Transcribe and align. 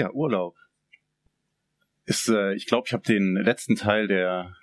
Ja, 0.00 0.10
Urlaub. 0.12 0.56
Ist, 2.06 2.30
äh, 2.30 2.54
ich 2.54 2.64
glaube, 2.64 2.86
ich 2.86 2.94
habe 2.94 3.02
den 3.02 3.34
letzten 3.34 3.76
Teil 3.76 4.08
der 4.08 4.56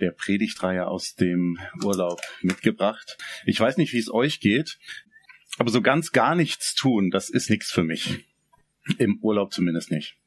der 0.00 0.10
Predigtreihe 0.10 0.86
aus 0.86 1.14
dem 1.14 1.58
Urlaub 1.82 2.20
mitgebracht. 2.42 3.16
Ich 3.46 3.58
weiß 3.58 3.78
nicht, 3.78 3.94
wie 3.94 3.98
es 3.98 4.12
euch 4.12 4.38
geht, 4.38 4.78
aber 5.56 5.70
so 5.70 5.80
ganz 5.80 6.12
gar 6.12 6.34
nichts 6.34 6.74
tun, 6.74 7.10
das 7.10 7.30
ist 7.30 7.48
nichts 7.48 7.72
für 7.72 7.84
mich. 7.84 8.26
Im 8.98 9.18
Urlaub 9.22 9.54
zumindest 9.54 9.90
nicht. 9.90 10.18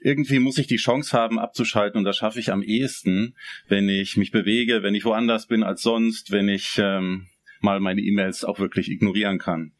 Irgendwie 0.00 0.38
muss 0.38 0.58
ich 0.58 0.66
die 0.66 0.76
Chance 0.76 1.16
haben, 1.16 1.38
abzuschalten 1.38 1.96
und 1.96 2.04
das 2.04 2.18
schaffe 2.18 2.40
ich 2.40 2.52
am 2.52 2.62
ehesten, 2.62 3.34
wenn 3.68 3.88
ich 3.88 4.18
mich 4.18 4.32
bewege, 4.32 4.82
wenn 4.82 4.94
ich 4.94 5.06
woanders 5.06 5.46
bin 5.46 5.62
als 5.62 5.80
sonst, 5.80 6.30
wenn 6.30 6.50
ich 6.50 6.76
ähm, 6.76 7.28
mal 7.60 7.80
meine 7.80 8.02
E-Mails 8.02 8.44
auch 8.44 8.58
wirklich 8.58 8.90
ignorieren 8.90 9.38
kann. 9.38 9.72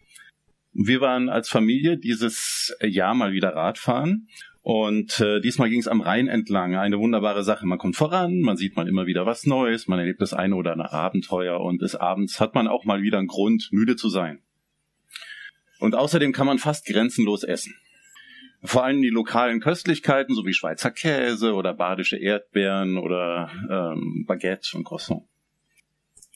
Wir 0.75 1.01
waren 1.01 1.29
als 1.29 1.49
Familie 1.49 1.97
dieses 1.97 2.77
Jahr 2.83 3.15
mal 3.15 3.33
wieder 3.33 3.55
Radfahren 3.55 4.29
und 4.61 5.21
äh, 5.21 5.41
diesmal 5.41 5.71
ging 5.71 5.79
es 5.79 5.87
am 5.87 6.01
Rhein 6.01 6.27
entlang. 6.27 6.75
Eine 6.75 6.99
wunderbare 6.99 7.45
Sache. 7.45 7.65
Man 7.65 7.79
kommt 7.79 7.95
voran, 7.95 8.41
man 8.41 8.57
sieht 8.57 8.75
mal 8.75 8.89
immer 8.89 9.07
wieder 9.07 9.25
was 9.25 9.47
Neues, 9.47 9.87
man 9.87 10.01
erlebt 10.01 10.21
das 10.21 10.33
eine 10.33 10.57
oder 10.57 10.73
andere 10.73 10.91
Abenteuer 10.93 11.61
und 11.61 11.81
des 11.81 11.95
Abends 11.95 12.41
hat 12.41 12.57
man 12.57 12.67
auch 12.67 12.85
mal 12.85 13.03
wieder 13.03 13.19
einen 13.19 13.29
Grund, 13.29 13.69
müde 13.71 13.95
zu 13.95 14.09
sein. 14.09 14.41
Und 15.79 15.95
außerdem 15.95 16.33
kann 16.33 16.47
man 16.47 16.59
fast 16.59 16.87
grenzenlos 16.87 17.45
essen. 17.45 17.77
Vor 18.63 18.83
allem 18.83 19.03
die 19.03 19.11
lokalen 19.11 19.61
Köstlichkeiten, 19.61 20.35
so 20.35 20.45
wie 20.45 20.55
Schweizer 20.55 20.91
Käse 20.91 21.53
oder 21.53 21.75
badische 21.75 22.17
Erdbeeren 22.17 22.99
oder 22.99 23.51
ähm, 23.71 24.25
Baguette 24.27 24.77
und 24.77 24.85
Croissant. 24.85 25.23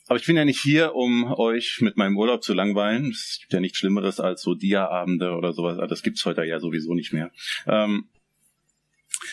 Aber 0.09 0.19
ich 0.19 0.27
bin 0.27 0.37
ja 0.37 0.45
nicht 0.45 0.61
hier, 0.61 0.95
um 0.95 1.33
euch 1.34 1.81
mit 1.81 1.98
meinem 1.98 2.17
Urlaub 2.17 2.42
zu 2.42 2.55
langweilen. 2.55 3.11
Es 3.11 3.39
gibt 3.41 3.53
ja 3.53 3.61
nichts 3.61 3.78
Schlimmeres 3.78 4.20
als 4.20 4.42
so 4.42 4.55
Dia-Abende 4.55 5.33
oder 5.33 5.53
sowas. 5.53 5.78
Das 5.89 6.03
gibt's 6.03 6.25
heute 6.25 6.45
ja 6.45 6.61
sowieso 6.61 6.95
nicht 6.95 7.12
mehr. 7.12 7.31
Ähm, 7.67 8.09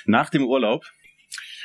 nach 0.05 0.29
dem 0.29 0.45
Urlaub, 0.45 0.85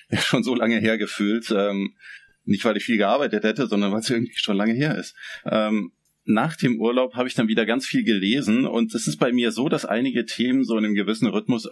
schon 0.13 0.45
so 0.45 0.55
lange 0.55 0.79
her 0.79 0.97
gefühlt, 0.97 1.51
ähm, 1.51 1.97
nicht 2.45 2.65
weil 2.65 2.77
ich 2.77 2.85
viel 2.85 2.99
gearbeitet 2.99 3.45
hätte, 3.45 3.67
sondern 3.67 3.93
weil 3.93 4.01
es 4.01 4.11
irgendwie 4.11 4.37
schon 4.37 4.57
lange 4.57 4.75
her 4.75 4.97
ist. 4.97 5.17
Ähm, 5.45 5.93
nach 6.25 6.57
dem 6.57 6.81
Urlaub 6.81 7.15
habe 7.15 7.29
ich 7.29 7.35
dann 7.35 7.49
wieder 7.49 7.67
ganz 7.67 7.87
viel 7.87 8.05
gelesen 8.05 8.67
und 8.67 8.95
es 8.95 9.09
ist 9.09 9.19
bei 9.19 9.33
mir 9.33 9.51
so, 9.51 9.69
dass 9.69 9.85
einige 9.85 10.25
Themen 10.25 10.65
so 10.65 10.79
in 10.79 10.85
einem 10.85 10.95
gewissen 10.95 11.29
Rhythmus 11.29 11.67
äh, 11.67 11.71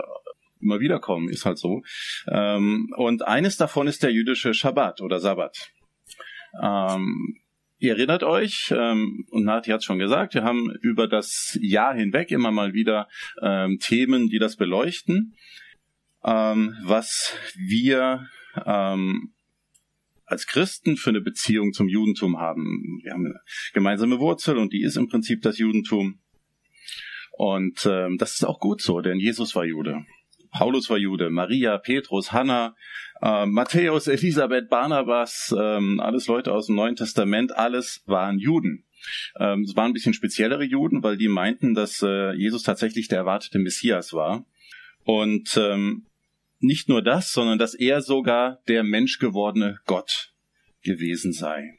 immer 0.60 0.80
wieder 0.80 0.98
kommen, 0.98 1.28
ist 1.28 1.44
halt 1.44 1.58
so. 1.58 1.82
Ähm, 2.26 2.92
und 2.96 3.26
eines 3.26 3.56
davon 3.56 3.86
ist 3.86 4.02
der 4.02 4.10
jüdische 4.10 4.54
Schabbat 4.54 5.00
oder 5.00 5.20
Sabbat. 5.20 5.70
Ähm, 6.62 7.38
ihr 7.78 7.92
erinnert 7.92 8.22
euch, 8.22 8.72
ähm, 8.76 9.26
und 9.30 9.44
Nati 9.44 9.70
hat 9.70 9.84
schon 9.84 9.98
gesagt, 9.98 10.34
wir 10.34 10.44
haben 10.44 10.70
über 10.80 11.08
das 11.08 11.58
Jahr 11.60 11.94
hinweg 11.94 12.30
immer 12.30 12.50
mal 12.50 12.72
wieder 12.72 13.08
ähm, 13.42 13.78
Themen, 13.78 14.28
die 14.28 14.38
das 14.38 14.56
beleuchten, 14.56 15.34
ähm, 16.24 16.76
was 16.84 17.34
wir 17.56 18.26
ähm, 18.66 19.32
als 20.24 20.46
Christen 20.46 20.96
für 20.96 21.10
eine 21.10 21.20
Beziehung 21.20 21.72
zum 21.72 21.88
Judentum 21.88 22.38
haben. 22.38 23.00
Wir 23.02 23.12
haben 23.12 23.26
eine 23.26 23.40
gemeinsame 23.72 24.18
Wurzel 24.18 24.58
und 24.58 24.72
die 24.72 24.82
ist 24.82 24.96
im 24.96 25.08
Prinzip 25.08 25.42
das 25.42 25.58
Judentum. 25.58 26.20
Und 27.32 27.86
ähm, 27.86 28.18
das 28.18 28.34
ist 28.34 28.44
auch 28.44 28.58
gut 28.58 28.82
so, 28.82 29.00
denn 29.00 29.20
Jesus 29.20 29.54
war 29.54 29.64
Jude. 29.64 30.04
Paulus 30.50 30.88
war 30.90 30.98
Jude, 30.98 31.30
Maria, 31.30 31.78
Petrus, 31.78 32.32
Hannah, 32.32 32.74
äh, 33.22 33.46
Matthäus, 33.46 34.06
Elisabeth, 34.06 34.68
Barnabas, 34.68 35.54
ähm, 35.58 36.00
alles 36.00 36.26
Leute 36.26 36.52
aus 36.52 36.66
dem 36.66 36.76
Neuen 36.76 36.96
Testament, 36.96 37.56
alles 37.56 38.02
waren 38.06 38.38
Juden. 38.38 38.84
Ähm, 39.38 39.62
es 39.62 39.76
waren 39.76 39.90
ein 39.90 39.94
bisschen 39.94 40.14
speziellere 40.14 40.64
Juden, 40.64 41.02
weil 41.02 41.16
die 41.16 41.28
meinten, 41.28 41.74
dass 41.74 42.02
äh, 42.02 42.32
Jesus 42.32 42.62
tatsächlich 42.62 43.08
der 43.08 43.18
erwartete 43.18 43.58
Messias 43.58 44.12
war. 44.12 44.44
Und 45.04 45.56
ähm, 45.56 46.06
nicht 46.60 46.88
nur 46.88 47.02
das, 47.02 47.32
sondern 47.32 47.58
dass 47.58 47.74
er 47.74 48.02
sogar 48.02 48.60
der 48.68 48.82
menschgewordene 48.82 49.78
Gott 49.86 50.32
gewesen 50.82 51.32
sei. 51.32 51.78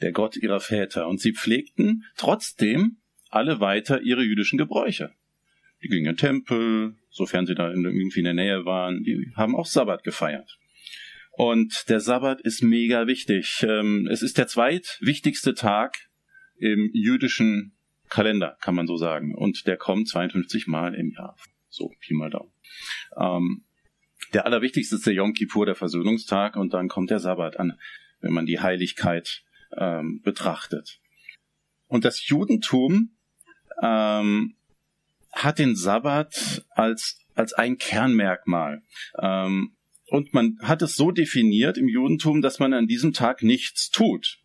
Der 0.00 0.12
Gott 0.12 0.36
ihrer 0.36 0.60
Väter. 0.60 1.08
Und 1.08 1.20
sie 1.20 1.32
pflegten 1.32 2.04
trotzdem 2.16 2.98
alle 3.28 3.60
weiter 3.60 4.00
ihre 4.00 4.22
jüdischen 4.22 4.58
Gebräuche. 4.58 5.12
Die 5.82 5.88
gingen 5.88 6.06
in 6.06 6.12
den 6.12 6.16
Tempel, 6.16 6.96
sofern 7.10 7.46
sie 7.46 7.54
da 7.54 7.70
irgendwie 7.70 8.20
in 8.20 8.24
der 8.24 8.34
Nähe 8.34 8.64
waren. 8.64 9.02
Die 9.02 9.32
haben 9.36 9.56
auch 9.56 9.66
Sabbat 9.66 10.04
gefeiert. 10.04 10.58
Und 11.32 11.88
der 11.88 12.00
Sabbat 12.00 12.40
ist 12.42 12.62
mega 12.62 13.06
wichtig. 13.06 13.64
Ähm, 13.66 14.06
es 14.10 14.22
ist 14.22 14.36
der 14.36 14.46
zweitwichtigste 14.46 15.54
Tag 15.54 15.96
im 16.58 16.90
jüdischen 16.92 17.72
Kalender, 18.10 18.58
kann 18.60 18.74
man 18.74 18.86
so 18.86 18.96
sagen. 18.96 19.34
Und 19.34 19.66
der 19.66 19.76
kommt 19.76 20.08
52 20.08 20.66
Mal 20.66 20.94
im 20.94 21.12
Jahr. 21.12 21.36
So, 21.68 21.92
Pi 22.00 22.14
mal 22.14 22.30
Daumen. 22.30 22.52
Ähm, 23.16 23.64
der 24.34 24.44
allerwichtigste 24.44 24.96
ist 24.96 25.06
der 25.06 25.14
Yom 25.14 25.32
Kippur, 25.32 25.66
der 25.66 25.76
Versöhnungstag, 25.76 26.56
und 26.56 26.74
dann 26.74 26.88
kommt 26.88 27.10
der 27.10 27.20
Sabbat 27.20 27.58
an, 27.58 27.78
wenn 28.20 28.32
man 28.32 28.46
die 28.46 28.60
Heiligkeit 28.60 29.42
ähm, 29.76 30.20
betrachtet. 30.22 31.00
Und 31.86 32.04
das 32.04 32.26
Judentum 32.28 33.16
ähm, 33.82 34.56
hat 35.32 35.58
den 35.58 35.76
Sabbat 35.76 36.64
als, 36.70 37.18
als 37.34 37.52
ein 37.52 37.78
Kernmerkmal. 37.78 38.82
Ähm, 39.18 39.76
und 40.06 40.34
man 40.34 40.58
hat 40.60 40.82
es 40.82 40.96
so 40.96 41.12
definiert 41.12 41.78
im 41.78 41.88
Judentum, 41.88 42.42
dass 42.42 42.58
man 42.58 42.72
an 42.72 42.88
diesem 42.88 43.12
Tag 43.12 43.42
nichts 43.42 43.90
tut. 43.90 44.38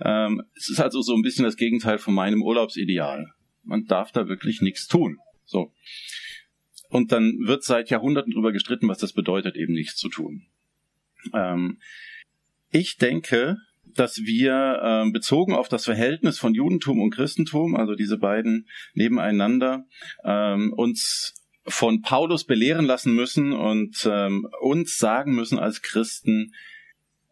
Ähm, 0.00 0.42
es 0.56 0.70
ist 0.70 0.80
also 0.80 1.02
so 1.02 1.14
ein 1.14 1.22
bisschen 1.22 1.44
das 1.44 1.56
Gegenteil 1.56 1.98
von 1.98 2.14
meinem 2.14 2.42
Urlaubsideal. 2.42 3.32
Man 3.62 3.84
darf 3.86 4.12
da 4.12 4.28
wirklich 4.28 4.62
nichts 4.62 4.88
tun. 4.88 5.18
So. 5.44 5.72
Und 6.88 7.12
dann 7.12 7.38
wird 7.44 7.62
seit 7.62 7.90
Jahrhunderten 7.90 8.32
darüber 8.32 8.52
gestritten, 8.52 8.88
was 8.88 8.98
das 8.98 9.12
bedeutet, 9.12 9.56
eben 9.56 9.74
nichts 9.74 9.96
zu 9.96 10.08
tun. 10.08 10.46
Ähm, 11.34 11.78
ich 12.70 12.96
denke, 12.96 13.58
dass 13.94 14.18
wir 14.18 14.80
äh, 15.06 15.10
bezogen 15.10 15.54
auf 15.54 15.68
das 15.68 15.84
Verhältnis 15.84 16.38
von 16.38 16.54
Judentum 16.54 17.00
und 17.00 17.10
Christentum, 17.14 17.76
also 17.76 17.94
diese 17.94 18.18
beiden 18.18 18.68
nebeneinander, 18.94 19.86
ähm, 20.24 20.72
uns 20.72 21.34
von 21.66 22.02
Paulus 22.02 22.44
belehren 22.44 22.86
lassen 22.86 23.14
müssen 23.14 23.52
und 23.52 24.08
ähm, 24.10 24.48
uns 24.60 24.98
sagen 24.98 25.34
müssen 25.34 25.58
als 25.58 25.82
Christen 25.82 26.52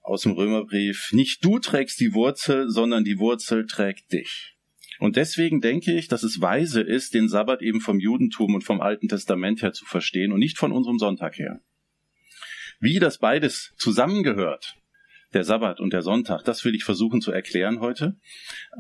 aus 0.03 0.23
dem 0.23 0.33
Römerbrief, 0.33 1.11
nicht 1.13 1.45
du 1.45 1.59
trägst 1.59 2.01
die 2.01 2.15
Wurzel, 2.15 2.71
sondern 2.71 3.05
die 3.05 3.19
Wurzel 3.19 3.67
trägt 3.67 4.13
dich. 4.13 4.55
Und 4.99 5.17
deswegen 5.17 5.61
denke 5.61 5.93
ich, 5.93 6.09
dass 6.09 6.23
es 6.23 6.41
weise 6.41 6.81
ist, 6.81 7.15
den 7.15 7.29
Sabbat 7.29 7.63
eben 7.63 7.81
vom 7.81 8.01
Judentum 8.01 8.55
und 8.55 8.65
vom 8.65 8.81
Alten 8.81 9.09
Testament 9.09 9.63
her 9.63 9.73
zu 9.73 9.85
verstehen 9.85 10.33
und 10.33 10.41
nicht 10.41 10.59
von 10.59 10.73
unserem 10.73 10.99
Sonntag 10.99 11.39
her. 11.39 11.61
Wie 12.81 12.99
das 12.99 13.19
beides 13.19 13.75
zusammengehört, 13.77 14.77
der 15.33 15.45
Sabbat 15.45 15.81
und 15.81 15.93
der 15.93 16.03
Sonntag, 16.03 16.45
das 16.45 16.65
will 16.65 16.75
ich 16.75 16.85
versuchen 16.85 17.21
zu 17.21 17.33
erklären 17.33 17.81
heute. 17.81 18.17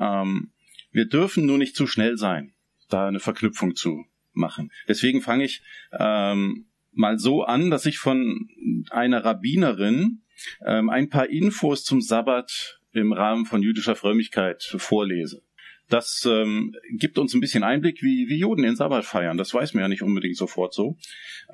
Ähm, 0.00 0.52
wir 0.90 1.06
dürfen 1.06 1.46
nur 1.46 1.58
nicht 1.58 1.76
zu 1.76 1.86
schnell 1.86 2.16
sein, 2.16 2.54
da 2.88 3.06
eine 3.06 3.20
Verknüpfung 3.20 3.74
zu 3.74 4.04
machen. 4.32 4.70
Deswegen 4.86 5.20
fange 5.20 5.44
ich 5.44 5.62
ähm, 5.98 6.66
mal 6.92 7.18
so 7.18 7.42
an, 7.42 7.70
dass 7.70 7.86
ich 7.86 7.98
von 7.98 8.48
einer 8.90 9.24
Rabbinerin 9.24 10.22
ähm, 10.64 10.90
ein 10.90 11.10
paar 11.10 11.28
Infos 11.28 11.84
zum 11.84 12.00
Sabbat 12.00 12.80
im 12.92 13.12
Rahmen 13.12 13.44
von 13.44 13.62
jüdischer 13.62 13.96
Frömmigkeit 13.96 14.62
vorlese. 14.62 15.42
Das 15.88 16.26
ähm, 16.28 16.74
gibt 16.98 17.18
uns 17.18 17.34
ein 17.34 17.40
bisschen 17.40 17.62
Einblick, 17.62 18.02
wie, 18.02 18.28
wie 18.28 18.38
Juden 18.38 18.62
den 18.62 18.76
Sabbat 18.76 19.04
feiern. 19.04 19.38
Das 19.38 19.54
weiß 19.54 19.74
man 19.74 19.82
ja 19.82 19.88
nicht 19.88 20.02
unbedingt 20.02 20.36
sofort 20.36 20.74
so. 20.74 20.96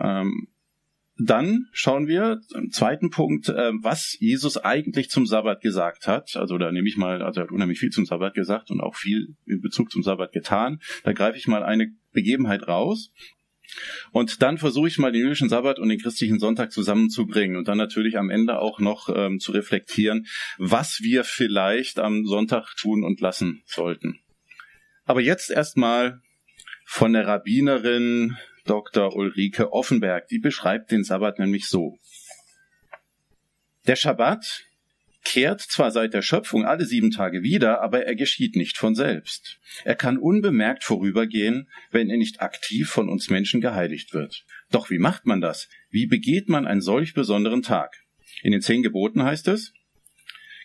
Ähm, 0.00 0.49
dann 1.16 1.69
schauen 1.72 2.08
wir 2.08 2.40
im 2.55 2.70
zweiten 2.70 3.11
Punkt, 3.11 3.49
äh, 3.49 3.72
was 3.81 4.16
Jesus 4.19 4.56
eigentlich 4.56 5.11
zum 5.11 5.26
Sabbat 5.26 5.61
gesagt 5.61 6.08
hat. 6.08 6.37
Also 6.37 6.58
da 6.58 6.72
nehme 6.72 6.88
ich 6.88 6.96
mal, 6.96 7.22
also 7.22 7.40
er 7.40 7.44
hat 7.44 7.52
unheimlich 7.52 7.78
viel 7.78 7.90
zum 7.90 8.05
Sabbat 8.05 8.34
gesagt 8.34 8.70
und 8.70 8.81
auch 8.81 8.96
viel 8.96 9.37
in 9.46 9.61
Bezug 9.61 9.93
zum 9.93 10.02
Sabbat 10.02 10.32
getan. 10.32 10.81
Da 11.05 11.12
greife 11.12 11.38
ich 11.38 11.46
mal 11.46 11.62
eine 11.62 11.93
Begebenheit 12.12 12.66
raus. 12.66 13.12
Und 14.12 14.43
dann 14.43 14.58
versuche 14.58 14.88
ich 14.88 14.99
mal 14.99 15.12
den 15.12 15.22
jüdischen 15.22 15.49
Sabbat 15.49 15.78
und 15.78 15.88
den 15.88 16.00
christlichen 16.00 16.38
Sonntag 16.38 16.72
zusammenzubringen 16.72 17.56
und 17.56 17.69
dann 17.69 17.78
natürlich 17.78 18.19
am 18.19 18.31
Ende 18.31 18.58
auch 18.58 18.78
noch 18.78 19.08
ähm, 19.14 19.38
zu 19.38 19.52
reflektieren, 19.52 20.26
was 20.58 21.00
wir 21.00 21.25
vielleicht 21.25 21.99
am 21.99 22.25
Sonntag 22.26 22.75
tun 22.76 23.05
und 23.05 23.20
lassen 23.20 23.62
sollten. 23.66 24.20
Aber 25.05 25.20
jetzt 25.20 25.50
erstmal 25.50 26.20
von 26.84 27.12
der 27.12 27.26
Rabbinerin 27.26 28.37
Dr. 28.66 29.14
Ulrike 29.14 29.72
Offenberg. 29.72 30.28
Die 30.28 30.38
beschreibt 30.38 30.90
den 30.90 31.05
Sabbat 31.05 31.38
nämlich 31.38 31.66
so. 31.66 31.99
Der 33.87 33.96
Schabbat 33.96 34.64
kehrt 35.25 35.61
zwar 35.61 35.90
seit 35.90 36.14
der 36.14 36.22
Schöpfung 36.22 36.64
alle 36.64 36.84
sieben 36.84 37.11
Tage 37.11 37.43
wieder, 37.43 37.82
aber 37.82 38.06
er 38.06 38.14
geschieht 38.14 38.56
nicht 38.56 38.76
von 38.76 38.94
selbst. 38.94 39.58
Er 39.84 39.94
kann 39.94 40.19
unbemerkt 40.19 40.84
vorübergehen, 40.84 41.69
wenn 41.90 42.11
er 42.11 42.16
nicht 42.16 42.40
aktiv 42.40 42.88
von 42.88 43.08
uns 43.08 43.31
Menschen 43.31 43.61
geheiligt 43.61 44.14
wird. 44.14 44.44
Doch 44.70 44.90
wie 44.90 44.99
macht 44.99 45.26
man 45.26 45.40
das? 45.40 45.69
Wie 45.90 46.06
begeht 46.06 46.49
man 46.49 46.66
einen 46.66 46.82
solch 46.82 47.14
besonderen 47.14 47.62
Tag? 47.62 47.94
In 48.43 48.52
den 48.52 48.61
zehn 48.61 48.82
Geboten 48.82 49.22
heißt 49.22 49.49
es, 49.49 49.72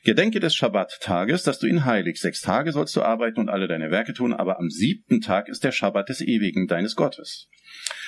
Gedenke 0.03 0.39
des 0.39 0.55
Schabbattages, 0.55 1.43
dass 1.43 1.59
du 1.59 1.67
ihn 1.67 1.83
heiligst. 1.83 2.21
Sechs 2.21 2.41
Tage 2.41 2.71
sollst 2.71 2.95
du 2.95 3.01
arbeiten 3.01 3.39
und 3.41 3.49
alle 3.49 3.67
deine 3.67 3.91
Werke 3.91 4.13
tun, 4.13 4.33
aber 4.33 4.57
am 4.57 4.69
siebten 4.69 5.19
Tag 5.19 5.49
ist 5.49 5.63
der 5.63 5.73
Schabbat 5.73 6.07
des 6.07 6.21
Ewigen, 6.21 6.67
deines 6.67 6.95
Gottes. 6.95 7.49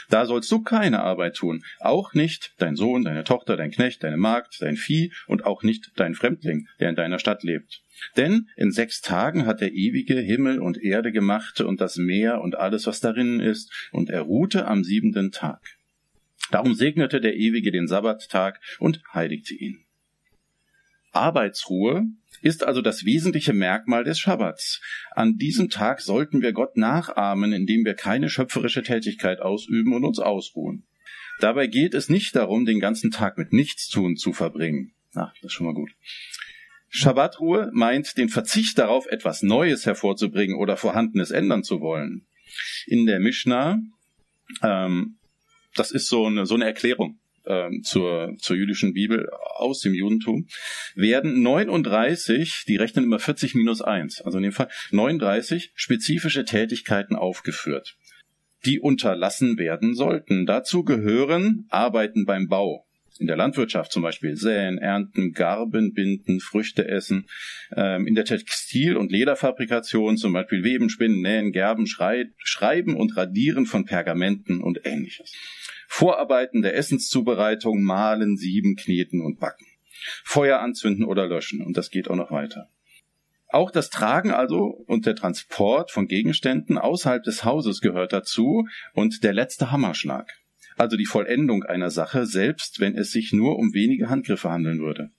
Da 0.09 0.25
sollst 0.25 0.51
du 0.51 0.61
keine 0.61 1.01
Arbeit 1.01 1.35
tun, 1.35 1.63
auch 1.79 2.13
nicht 2.13 2.53
dein 2.57 2.75
Sohn, 2.75 3.03
deine 3.03 3.23
Tochter, 3.23 3.57
dein 3.57 3.71
Knecht, 3.71 4.03
deine 4.03 4.17
Magd, 4.17 4.61
dein 4.61 4.75
Vieh 4.75 5.11
und 5.27 5.45
auch 5.45 5.63
nicht 5.63 5.91
dein 5.95 6.15
Fremdling, 6.15 6.67
der 6.79 6.89
in 6.89 6.95
deiner 6.95 7.19
Stadt 7.19 7.43
lebt. 7.43 7.81
Denn 8.17 8.47
in 8.55 8.71
sechs 8.71 9.01
Tagen 9.01 9.45
hat 9.45 9.61
der 9.61 9.73
ewige 9.73 10.19
Himmel 10.19 10.59
und 10.59 10.81
Erde 10.81 11.11
gemacht 11.11 11.61
und 11.61 11.81
das 11.81 11.97
Meer 11.97 12.41
und 12.41 12.55
alles, 12.55 12.87
was 12.87 12.99
darin 12.99 13.39
ist, 13.39 13.71
und 13.91 14.09
er 14.09 14.21
ruhte 14.21 14.67
am 14.67 14.83
siebenten 14.83 15.31
Tag. 15.31 15.61
Darum 16.51 16.73
segnete 16.73 17.21
der 17.21 17.35
Ewige 17.35 17.71
den 17.71 17.87
Sabbattag 17.87 18.59
und 18.79 19.01
heiligte 19.13 19.53
ihn. 19.53 19.85
Arbeitsruhe 21.11 22.05
ist 22.41 22.63
also 22.63 22.81
das 22.81 23.05
wesentliche 23.05 23.53
Merkmal 23.53 24.03
des 24.03 24.19
Schabbats. 24.19 24.81
An 25.11 25.37
diesem 25.37 25.69
Tag 25.69 26.01
sollten 26.01 26.41
wir 26.41 26.53
Gott 26.53 26.77
nachahmen, 26.77 27.53
indem 27.53 27.85
wir 27.85 27.93
keine 27.93 28.29
schöpferische 28.29 28.83
Tätigkeit 28.83 29.39
ausüben 29.39 29.93
und 29.93 30.03
uns 30.03 30.19
ausruhen. 30.19 30.83
Dabei 31.39 31.67
geht 31.67 31.93
es 31.93 32.09
nicht 32.09 32.35
darum, 32.35 32.65
den 32.65 32.79
ganzen 32.79 33.11
Tag 33.11 33.37
mit 33.37 33.53
Nichtstun 33.53 34.15
zu 34.15 34.33
verbringen. 34.33 34.93
Na, 35.13 35.31
das 35.41 35.51
ist 35.51 35.53
schon 35.53 35.67
mal 35.67 35.73
gut. 35.73 35.91
Schabbatruhe 36.89 37.69
meint 37.73 38.17
den 38.17 38.29
Verzicht 38.29 38.77
darauf, 38.77 39.05
etwas 39.07 39.43
Neues 39.43 39.85
hervorzubringen 39.85 40.57
oder 40.57 40.75
Vorhandenes 40.75 41.31
ändern 41.31 41.63
zu 41.63 41.79
wollen. 41.79 42.27
In 42.85 43.05
der 43.05 43.19
Mishnah, 43.19 43.79
ähm, 44.61 45.17
das 45.73 45.91
ist 45.91 46.09
so 46.09 46.25
eine, 46.25 46.45
so 46.45 46.55
eine 46.55 46.65
Erklärung 46.65 47.20
ähm, 47.45 47.83
zur, 47.83 48.35
zur 48.37 48.55
jüdischen 48.55 48.93
Bibel 48.93 49.29
aus 49.55 49.81
dem 49.81 49.93
Judentum, 49.93 50.47
werden 50.95 51.41
39, 51.41 52.65
die 52.67 52.77
rechnen 52.77 53.05
immer 53.05 53.19
40 53.19 53.55
minus 53.55 53.81
1, 53.81 54.21
also 54.21 54.37
in 54.37 54.43
dem 54.43 54.51
Fall 54.51 54.69
39 54.91 55.71
spezifische 55.75 56.45
Tätigkeiten 56.45 57.15
aufgeführt, 57.15 57.97
die 58.65 58.79
unterlassen 58.79 59.57
werden 59.57 59.95
sollten. 59.95 60.45
Dazu 60.45 60.83
gehören 60.83 61.65
Arbeiten 61.69 62.25
beim 62.25 62.47
Bau, 62.47 62.85
in 63.21 63.27
der 63.27 63.37
Landwirtschaft 63.37 63.91
zum 63.91 64.01
Beispiel 64.01 64.35
säen, 64.35 64.79
ernten, 64.79 65.31
Garben 65.33 65.93
binden, 65.93 66.39
Früchte 66.39 66.87
essen, 66.87 67.27
ähm, 67.75 68.07
in 68.07 68.15
der 68.15 68.25
Textil- 68.25 68.97
und 68.97 69.11
Lederfabrikation 69.11 70.17
zum 70.17 70.33
Beispiel 70.33 70.63
weben, 70.63 70.89
spinnen, 70.89 71.21
nähen, 71.21 71.51
gerben, 71.51 71.85
schrei 71.85 72.25
schreiben 72.37 72.95
und 72.95 73.15
radieren 73.15 73.65
von 73.65 73.85
Pergamenten 73.85 74.61
und 74.61 74.81
ähnliches. 74.85 75.33
Vorarbeiten 75.93 76.61
der 76.61 76.77
Essenszubereitung, 76.77 77.83
malen, 77.83 78.37
sieben, 78.37 78.77
kneten 78.77 79.19
und 79.19 79.41
backen. 79.41 79.65
Feuer 80.23 80.59
anzünden 80.61 81.03
oder 81.03 81.27
löschen. 81.27 81.61
Und 81.61 81.75
das 81.75 81.91
geht 81.91 82.09
auch 82.09 82.15
noch 82.15 82.31
weiter. 82.31 82.69
Auch 83.49 83.71
das 83.71 83.89
Tragen 83.89 84.31
also 84.31 84.67
und 84.87 85.05
der 85.05 85.17
Transport 85.17 85.91
von 85.91 86.07
Gegenständen 86.07 86.77
außerhalb 86.77 87.23
des 87.23 87.43
Hauses 87.43 87.81
gehört 87.81 88.13
dazu 88.13 88.69
und 88.93 89.25
der 89.25 89.33
letzte 89.33 89.73
Hammerschlag. 89.73 90.31
Also 90.77 90.95
die 90.95 91.05
Vollendung 91.05 91.63
einer 91.63 91.89
Sache, 91.89 92.25
selbst 92.25 92.79
wenn 92.79 92.95
es 92.95 93.11
sich 93.11 93.33
nur 93.33 93.59
um 93.59 93.73
wenige 93.73 94.09
Handgriffe 94.09 94.49
handeln 94.49 94.79
würde. 94.79 95.11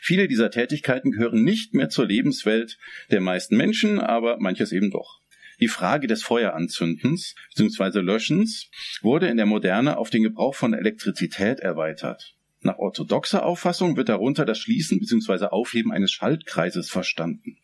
Viele 0.00 0.26
dieser 0.26 0.50
Tätigkeiten 0.50 1.12
gehören 1.12 1.44
nicht 1.44 1.74
mehr 1.74 1.90
zur 1.90 2.06
Lebenswelt 2.06 2.76
der 3.12 3.20
meisten 3.20 3.56
Menschen, 3.56 4.00
aber 4.00 4.38
manches 4.40 4.72
eben 4.72 4.90
doch. 4.90 5.20
Die 5.60 5.68
Frage 5.68 6.06
des 6.06 6.22
Feueranzündens 6.22 7.34
bzw. 7.56 8.00
Löschens 8.00 8.70
wurde 9.00 9.28
in 9.28 9.36
der 9.36 9.46
Moderne 9.46 9.96
auf 9.96 10.10
den 10.10 10.22
Gebrauch 10.22 10.54
von 10.54 10.74
Elektrizität 10.74 11.60
erweitert. 11.60 12.34
Nach 12.60 12.78
orthodoxer 12.78 13.44
Auffassung 13.44 13.96
wird 13.96 14.08
darunter 14.08 14.44
das 14.44 14.58
Schließen 14.58 15.00
bzw. 15.00 15.46
Aufheben 15.46 15.92
eines 15.92 16.12
Schaltkreises 16.12 16.90
verstanden. 16.90 17.58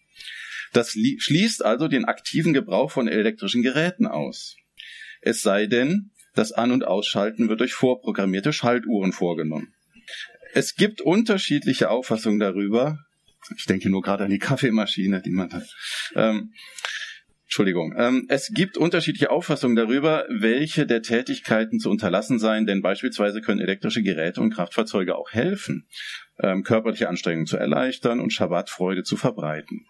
Das 0.73 0.91
schließt 0.91 1.65
also 1.65 1.89
den 1.89 2.05
aktiven 2.05 2.53
Gebrauch 2.53 2.91
von 2.91 3.09
elektrischen 3.09 3.63
Geräten 3.63 4.07
aus. 4.07 4.57
Es 5.21 5.43
sei 5.43 5.67
denn, 5.67 6.11
das 6.35 6.53
An- 6.53 6.73
und 6.73 6.85
Ausschalten 6.85 7.49
wird 7.49 7.61
durch 7.61 7.73
vorprogrammierte 7.73 8.53
Schaltuhren 8.53 9.13
vorgenommen. 9.13 9.75
Es 10.53 10.75
gibt 10.75 11.01
unterschiedliche 11.01 11.91
Auffassungen 11.91 12.39
darüber. 12.39 12.99
Ich 13.57 13.67
denke 13.67 13.89
nur 13.91 14.03
gerade 14.03 14.25
an 14.25 14.31
die 14.31 14.39
Kaffeemaschine, 14.39 15.23
die 15.23 15.31
man 15.31 15.53
hat. 15.53 15.75
Ähm, 16.15 16.53
Entschuldigung. 17.59 17.93
Ähm, 17.99 18.27
es 18.29 18.53
gibt 18.55 18.77
unterschiedliche 18.77 19.31
Auffassungen 19.33 19.75
darüber, 19.75 20.25
welche 20.29 20.87
der 20.87 21.03
Tätigkeiten 21.03 21.81
zu 21.81 21.91
unterlassen 21.91 22.39
seien, 22.39 22.67
denn 22.67 22.83
beispielsweise 22.83 23.41
können 23.41 23.61
elektrische 23.61 24.01
Geräte 24.01 24.41
und 24.41 24.55
Kraftfahrzeuge 24.55 25.17
auch 25.17 25.33
helfen, 25.33 25.89
ähm, 26.39 26.63
körperliche 26.63 27.09
Anstrengungen 27.09 27.49
zu 27.49 27.57
erleichtern 27.57 28.21
und 28.21 28.33
Schabbatfreude 28.33 29.03
zu 29.03 29.17
verbreiten. 29.17 29.87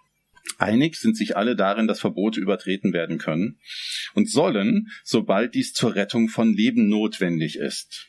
Einig 0.57 0.97
sind 0.97 1.15
sich 1.15 1.37
alle 1.37 1.57
darin, 1.57 1.87
dass 1.87 2.01
Verbote 2.01 2.41
übertreten 2.41 2.95
werden 2.95 3.19
können 3.19 3.59
und 4.15 4.31
sollen, 4.31 4.89
sobald 5.05 5.55
dies 5.55 5.75
zur 5.75 5.95
Rettung 5.95 6.31
von 6.31 6.55
Leben 6.55 6.89
notwendig 6.89 7.59
ist. 7.59 8.09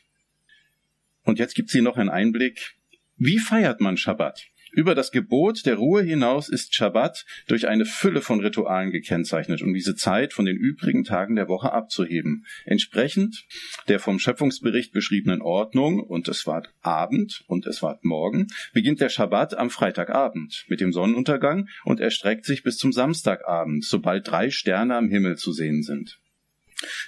Und 1.22 1.38
jetzt 1.38 1.54
gibt 1.54 1.68
sie 1.68 1.82
noch 1.82 1.98
einen 1.98 2.08
Einblick. 2.08 2.76
Wie 3.18 3.38
feiert 3.38 3.82
man 3.82 3.98
Schabbat? 3.98 4.49
Über 4.72 4.94
das 4.94 5.10
Gebot 5.10 5.66
der 5.66 5.76
Ruhe 5.76 6.02
hinaus 6.02 6.48
ist 6.48 6.74
Schabbat 6.74 7.24
durch 7.48 7.66
eine 7.66 7.84
Fülle 7.84 8.20
von 8.20 8.40
Ritualen 8.40 8.92
gekennzeichnet, 8.92 9.62
um 9.62 9.74
diese 9.74 9.96
Zeit 9.96 10.32
von 10.32 10.44
den 10.44 10.56
übrigen 10.56 11.02
Tagen 11.02 11.34
der 11.34 11.48
Woche 11.48 11.72
abzuheben. 11.72 12.46
Entsprechend 12.64 13.46
der 13.88 13.98
vom 13.98 14.20
Schöpfungsbericht 14.20 14.92
beschriebenen 14.92 15.42
Ordnung, 15.42 16.00
und 16.00 16.28
es 16.28 16.46
war 16.46 16.62
Abend 16.82 17.42
und 17.48 17.66
es 17.66 17.82
war 17.82 17.98
Morgen, 18.02 18.46
beginnt 18.72 19.00
der 19.00 19.08
Schabbat 19.08 19.58
am 19.58 19.70
Freitagabend 19.70 20.64
mit 20.68 20.80
dem 20.80 20.92
Sonnenuntergang 20.92 21.68
und 21.84 21.98
erstreckt 21.98 22.44
sich 22.44 22.62
bis 22.62 22.76
zum 22.76 22.92
Samstagabend, 22.92 23.84
sobald 23.84 24.30
drei 24.30 24.50
Sterne 24.50 24.94
am 24.94 25.08
Himmel 25.08 25.36
zu 25.36 25.52
sehen 25.52 25.82
sind. 25.82 26.20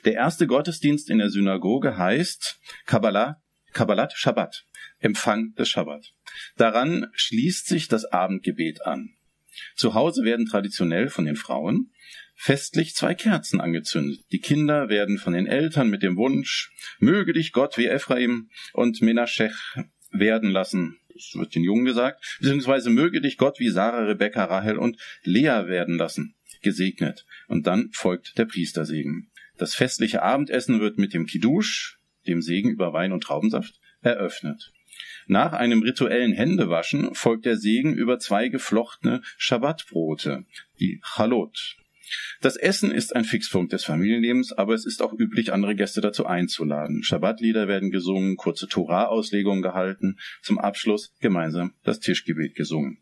Der 0.04 0.14
erste 0.14 0.46
Gottesdienst 0.46 1.08
in 1.08 1.18
der 1.18 1.30
Synagoge 1.30 1.96
heißt 1.96 2.58
Kabbalah, 2.86 3.40
Kabbalat 3.72 4.12
Shabbat, 4.14 4.64
Empfang 4.98 5.54
des 5.54 5.68
Schabbat. 5.68 6.12
Daran 6.56 7.08
schließt 7.14 7.66
sich 7.66 7.88
das 7.88 8.04
Abendgebet 8.04 8.84
an. 8.86 9.10
Zu 9.76 9.94
Hause 9.94 10.24
werden 10.24 10.46
traditionell 10.46 11.08
von 11.08 11.24
den 11.24 11.36
Frauen 11.36 11.90
festlich 12.34 12.94
zwei 12.94 13.14
Kerzen 13.14 13.60
angezündet. 13.60 14.20
Die 14.32 14.40
Kinder 14.40 14.88
werden 14.88 15.18
von 15.18 15.34
den 15.34 15.46
Eltern 15.46 15.90
mit 15.90 16.02
dem 16.02 16.16
Wunsch, 16.16 16.72
möge 16.98 17.32
dich 17.32 17.52
Gott 17.52 17.78
wie 17.78 17.86
Ephraim 17.86 18.50
und 18.72 19.02
Menaschech 19.02 19.54
werden 20.10 20.50
lassen, 20.50 20.98
das 21.14 21.34
wird 21.34 21.54
den 21.54 21.64
Jungen 21.64 21.84
gesagt, 21.84 22.38
beziehungsweise 22.40 22.90
möge 22.90 23.20
dich 23.20 23.36
Gott 23.36 23.58
wie 23.58 23.68
Sarah, 23.68 24.04
Rebekka, 24.04 24.44
Rahel 24.44 24.78
und 24.78 24.96
Lea 25.22 25.66
werden 25.66 25.96
lassen, 25.96 26.34
gesegnet. 26.62 27.26
Und 27.48 27.66
dann 27.66 27.90
folgt 27.92 28.38
der 28.38 28.46
Priestersegen. 28.46 29.30
Das 29.58 29.74
festliche 29.74 30.22
Abendessen 30.22 30.80
wird 30.80 30.98
mit 30.98 31.14
dem 31.14 31.26
Kiddush, 31.26 31.98
dem 32.26 32.42
Segen 32.42 32.70
über 32.70 32.92
Wein 32.92 33.12
und 33.12 33.22
Traubensaft, 33.22 33.78
eröffnet. 34.00 34.72
Nach 35.26 35.52
einem 35.52 35.82
rituellen 35.82 36.32
Händewaschen 36.32 37.14
folgt 37.14 37.44
der 37.46 37.56
Segen 37.56 37.94
über 37.94 38.18
zwei 38.18 38.48
geflochtene 38.48 39.22
Schabbatbrote, 39.36 40.44
die 40.80 41.00
Chalot. 41.02 41.76
Das 42.40 42.56
Essen 42.56 42.90
ist 42.90 43.14
ein 43.14 43.24
Fixpunkt 43.24 43.72
des 43.72 43.84
Familienlebens, 43.84 44.52
aber 44.52 44.74
es 44.74 44.84
ist 44.84 45.02
auch 45.02 45.12
üblich, 45.12 45.52
andere 45.52 45.74
Gäste 45.74 46.00
dazu 46.00 46.26
einzuladen. 46.26 47.02
Schabbatlieder 47.02 47.68
werden 47.68 47.90
gesungen, 47.90 48.36
kurze 48.36 48.68
Torah-Auslegungen 48.68 49.62
gehalten, 49.62 50.18
zum 50.42 50.58
Abschluss 50.58 51.14
gemeinsam 51.20 51.74
das 51.84 52.00
Tischgebet 52.00 52.54
gesungen. 52.54 52.98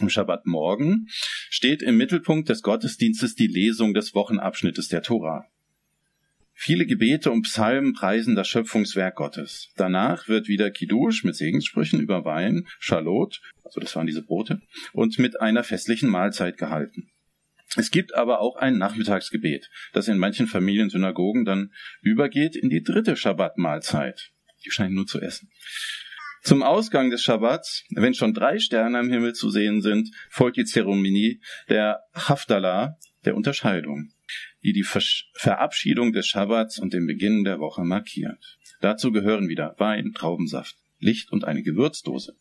Am 0.00 0.08
Schabbatmorgen 0.08 1.08
steht 1.50 1.82
im 1.82 1.96
Mittelpunkt 1.96 2.48
des 2.48 2.62
Gottesdienstes 2.62 3.34
die 3.34 3.48
Lesung 3.48 3.94
des 3.94 4.14
Wochenabschnittes 4.14 4.88
der 4.88 5.02
Torah. 5.02 5.46
Viele 6.60 6.86
Gebete 6.86 7.30
und 7.30 7.42
Psalmen 7.42 7.92
preisen 7.92 8.34
das 8.34 8.48
Schöpfungswerk 8.48 9.14
Gottes. 9.14 9.68
Danach 9.76 10.26
wird 10.26 10.48
wieder 10.48 10.72
Kiddush 10.72 11.22
mit 11.22 11.36
Segenssprüchen 11.36 12.00
über 12.00 12.24
Wein, 12.24 12.66
Schalot, 12.80 13.40
also 13.62 13.78
das 13.78 13.94
waren 13.94 14.08
diese 14.08 14.24
Brote, 14.24 14.60
und 14.92 15.20
mit 15.20 15.40
einer 15.40 15.62
festlichen 15.62 16.10
Mahlzeit 16.10 16.56
gehalten. 16.58 17.12
Es 17.76 17.92
gibt 17.92 18.12
aber 18.16 18.40
auch 18.40 18.56
ein 18.56 18.76
Nachmittagsgebet, 18.76 19.70
das 19.92 20.08
in 20.08 20.18
manchen 20.18 20.48
Familiensynagogen 20.48 21.44
dann 21.44 21.72
übergeht 22.02 22.56
in 22.56 22.70
die 22.70 22.82
dritte 22.82 23.16
Schabbatmahlzeit. 23.16 24.32
Die 24.64 24.72
scheinen 24.72 24.96
nur 24.96 25.06
zu 25.06 25.20
essen. 25.20 25.52
Zum 26.42 26.64
Ausgang 26.64 27.10
des 27.10 27.22
Schabbats, 27.22 27.84
wenn 27.90 28.14
schon 28.14 28.34
drei 28.34 28.58
Sterne 28.58 28.98
am 28.98 29.10
Himmel 29.10 29.32
zu 29.32 29.48
sehen 29.50 29.80
sind, 29.80 30.10
folgt 30.28 30.56
die 30.56 30.64
Zeremonie 30.64 31.40
der 31.68 32.00
Haftalah, 32.14 32.98
der 33.24 33.36
Unterscheidung, 33.36 34.10
die 34.62 34.72
die 34.72 34.84
Verabschiedung 34.84 36.12
des 36.12 36.26
Schabbats 36.26 36.78
und 36.78 36.92
den 36.92 37.06
Beginn 37.06 37.44
der 37.44 37.60
Woche 37.60 37.84
markiert. 37.84 38.58
Dazu 38.80 39.12
gehören 39.12 39.48
wieder 39.48 39.74
Wein, 39.78 40.12
Traubensaft, 40.14 40.76
Licht 40.98 41.32
und 41.32 41.44
eine 41.44 41.62
Gewürzdose. 41.62 42.36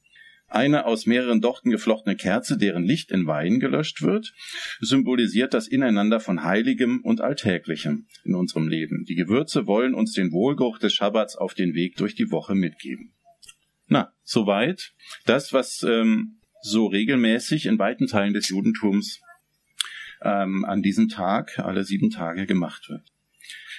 Eine 0.50 0.86
aus 0.86 1.06
mehreren 1.06 1.42
Dochten 1.42 1.72
geflochtene 1.72 2.16
Kerze, 2.16 2.58
deren 2.58 2.84
Licht 2.84 3.12
in 3.12 3.28
Wein 3.28 3.60
gelöscht 3.60 4.02
wird, 4.02 4.34
symbolisiert 4.80 5.54
das 5.54 5.68
Ineinander 5.68 6.22
von 6.22 6.44
Heiligem 6.44 7.02
und 7.04 7.20
Alltäglichem 7.20 8.08
in 8.24 8.34
unserem 8.34 8.70
Leben. 8.70 9.04
Die 9.04 9.16
Gewürze 9.16 9.68
wollen 9.68 9.94
uns 9.94 10.14
den 10.14 10.32
Wohlgeruch 10.32 10.80
des 10.80 10.94
Schabbats 10.94 11.36
auf 11.36 11.54
den 11.54 11.74
Weg 11.74 11.98
durch 11.98 12.16
die 12.16 12.32
Woche 12.32 12.56
mitgeben. 12.56 13.12
Na, 13.88 14.14
soweit 14.24 14.94
das, 15.26 15.52
was 15.52 15.84
ähm, 15.84 16.40
so 16.62 16.88
regelmäßig 16.88 17.66
in 17.66 17.78
weiten 17.78 18.08
Teilen 18.08 18.34
des 18.34 18.50
Judentums 18.50 19.22
ähm, 20.22 20.66
an 20.66 20.82
diesem 20.82 21.10
Tag, 21.10 21.60
alle 21.60 21.84
sieben 21.84 22.10
Tage 22.10 22.46
gemacht 22.46 22.90
wird. 22.90 23.04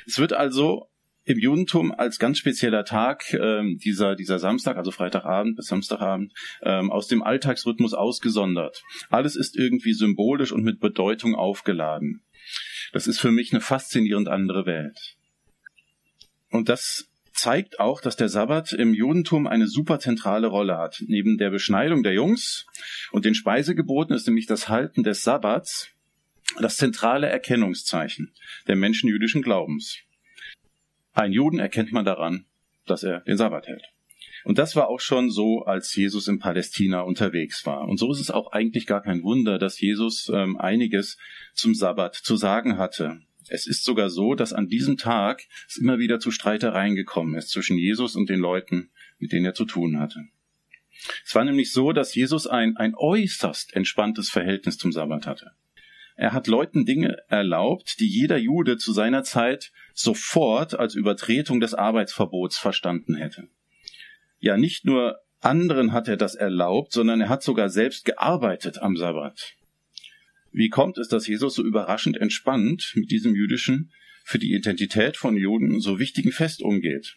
Es 0.07 0.19
wird 0.19 0.33
also 0.33 0.89
im 1.29 1.39
Judentum 1.39 1.93
als 1.93 2.19
ganz 2.19 2.39
spezieller 2.39 2.85
Tag 2.87 3.35
ähm, 3.35 3.79
dieser, 3.85 4.17
dieser 4.17 4.39
Samstag, 4.39 4.79
also 4.79 4.91
Freitagabend 4.91 5.57
bis 5.57 5.67
Samstagabend, 5.67 6.33
ähm, 6.63 6.91
aus 6.91 7.07
dem 7.07 7.23
Alltagsrhythmus 7.23 7.93
ausgesondert. 7.93 8.83
Alles 9.11 9.37
ist 9.37 9.57
irgendwie 9.57 9.93
symbolisch 9.93 10.53
und 10.53 10.65
mit 10.65 10.81
Bedeutung 10.81 11.35
aufgeladen. 11.35 12.23
Das 12.93 13.07
ist 13.07 13.21
für 13.21 13.31
mich 13.31 13.53
eine 13.53 13.61
faszinierend 13.61 14.29
andere 14.29 14.65
Welt. 14.65 15.17
Und 16.51 16.71
das 16.71 17.09
zeigt 17.35 17.79
auch, 17.79 18.01
dass 18.01 18.17
der 18.17 18.31
Sabbat 18.31 18.73
im 18.73 18.95
Judentum 18.95 19.47
eine 19.47 19.69
super 19.69 19.99
zentrale 19.99 20.47
Rolle 20.47 20.79
hat. 20.79 21.03
Neben 21.07 21.37
der 21.37 21.51
Beschneidung 21.51 22.03
der 22.03 22.15
Jungs 22.15 22.67
und 23.13 23.27
den 23.27 23.35
Speisegeboten 23.35 24.15
ist 24.15 24.27
nämlich 24.27 24.47
das 24.47 24.71
Halten 24.71 25.03
des 25.03 25.23
Sabbats 25.23 25.91
das 26.61 26.77
zentrale 26.77 27.29
Erkennungszeichen 27.29 28.35
der 28.67 28.77
Menschen 28.77 29.09
jüdischen 29.09 29.43
Glaubens. 29.43 29.99
Ein 31.13 31.33
Juden 31.33 31.59
erkennt 31.59 31.93
man 31.93 32.05
daran, 32.05 32.47
dass 32.87 33.03
er 33.03 33.21
den 33.21 33.37
Sabbat 33.37 33.67
hält. 33.67 33.85
Und 34.45 34.59
das 34.59 34.77
war 34.77 34.89
auch 34.89 35.01
schon 35.01 35.31
so, 35.31 35.65
als 35.65 35.95
Jesus 35.95 36.29
in 36.29 36.39
Palästina 36.39 37.01
unterwegs 37.01 37.67
war. 37.67 37.89
Und 37.89 37.99
so 37.99 38.11
ist 38.13 38.21
es 38.21 38.31
auch 38.31 38.53
eigentlich 38.53 38.87
gar 38.87 39.03
kein 39.03 39.23
Wunder, 39.23 39.59
dass 39.59 39.81
Jesus 39.81 40.31
ähm, 40.33 40.57
einiges 40.57 41.19
zum 41.55 41.75
Sabbat 41.75 42.15
zu 42.15 42.37
sagen 42.37 42.79
hatte. 42.79 43.21
Es 43.49 43.67
ist 43.67 43.85
sogar 43.85 44.11
so, 44.11 44.35
dass 44.35 44.53
an 44.53 44.69
diesem 44.69 44.97
Tag 44.97 45.43
es 45.67 45.77
immer 45.77 45.99
wieder 45.99 46.21
zu 46.21 46.31
Streitereien 46.31 46.95
gekommen 46.95 47.35
ist 47.35 47.51
zwischen 47.51 47.79
Jesus 47.79 48.15
und 48.15 48.29
den 48.29 48.41
Leuten, 48.41 48.91
mit 49.19 49.33
denen 49.33 49.47
er 49.47 49.55
zu 49.55 49.65
tun 49.65 49.99
hatte. 49.99 50.25
Es 51.25 51.35
war 51.35 51.45
nämlich 51.45 51.73
so, 51.73 51.93
dass 51.93 52.15
Jesus 52.15 52.47
ein, 52.47 52.77
ein 52.77 52.95
äußerst 52.95 53.75
entspanntes 53.75 54.31
Verhältnis 54.31 54.79
zum 54.79 54.93
Sabbat 54.93 55.27
hatte. 55.27 55.53
Er 56.19 56.33
hat 56.33 56.49
Leuten 56.49 56.85
Dinge 56.85 57.17
erlaubt, 57.29 58.01
die 58.01 58.09
jeder 58.09 58.39
Jude 58.39 58.77
zu 58.77 58.93
seiner 58.93 59.23
Zeit 59.23 59.71
sofort 59.95 60.77
als 60.77 60.97
Übertretung 60.97 61.61
des 61.61 61.75
Arbeitsverbots 61.75 62.59
verstanden 62.59 63.15
hätte. 63.15 63.47
Ja, 64.41 64.57
nicht 64.57 64.85
nur 64.85 65.21
anderen 65.39 65.93
hat 65.93 66.09
er 66.09 66.17
das 66.17 66.35
erlaubt, 66.35 66.91
sondern 66.91 67.21
er 67.21 67.29
hat 67.29 67.45
sogar 67.45 67.71
selbst 67.71 68.05
gearbeitet 68.05 68.79
am 68.79 68.97
Sabbat. 68.97 69.55
Wie 70.51 70.71
kommt 70.71 70.99
es, 70.99 71.07
dass 71.07 71.29
Jesus 71.29 71.55
so 71.55 71.63
überraschend 71.63 72.17
entspannt 72.17 72.95
mit 72.97 73.13
diesem 73.13 73.37
jüdischen, 73.37 73.93
für 74.25 74.41
die 74.41 74.53
Identität 74.55 75.17
von 75.17 75.37
Juden 75.37 75.79
so 75.81 76.01
wichtigen 76.01 76.33
Fest 76.33 76.63
umgeht? 76.63 77.17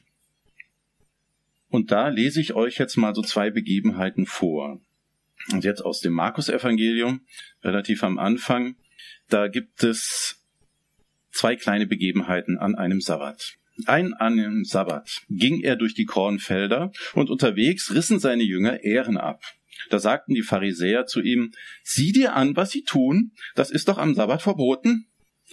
Und 1.70 1.91
da 1.91 2.10
lese 2.10 2.39
ich 2.39 2.53
euch 2.53 2.77
jetzt 2.77 2.98
mal 2.98 3.15
so 3.15 3.24
zwei 3.24 3.50
Begebenheiten 3.50 4.27
vor. 4.27 4.79
Und 5.51 5.63
jetzt 5.63 5.81
aus 5.81 6.01
dem 6.01 6.13
Markus-Evangelium, 6.13 7.22
relativ 7.63 8.03
am 8.03 8.20
Anfang, 8.20 8.75
da 9.31 9.47
gibt 9.47 9.83
es 9.83 10.43
zwei 11.31 11.55
kleine 11.55 11.88
Begebenheiten 11.88 12.57
an 12.57 12.75
einem 12.75 13.01
Sabbat. 13.01 13.55
Ein 13.85 14.13
an 14.13 14.33
einem 14.33 14.65
Sabbat 14.65 15.21
ging 15.29 15.61
er 15.61 15.75
durch 15.75 15.95
die 15.95 16.05
Kornfelder 16.05 16.91
und 17.13 17.29
unterwegs 17.29 17.93
rissen 17.93 18.19
seine 18.19 18.43
Jünger 18.43 18.83
Ehren 18.83 19.17
ab. 19.17 19.41
Da 19.89 19.97
sagten 19.97 20.35
die 20.35 20.43
Pharisäer 20.43 21.05
zu 21.05 21.21
ihm, 21.21 21.51
sieh 21.83 22.11
dir 22.11 22.35
an, 22.35 22.55
was 22.55 22.71
sie 22.71 22.83
tun, 22.83 23.31
das 23.55 23.71
ist 23.71 23.88
doch 23.88 23.97
am 23.97 24.13
Sabbat 24.13 24.41
verboten. 24.41 25.07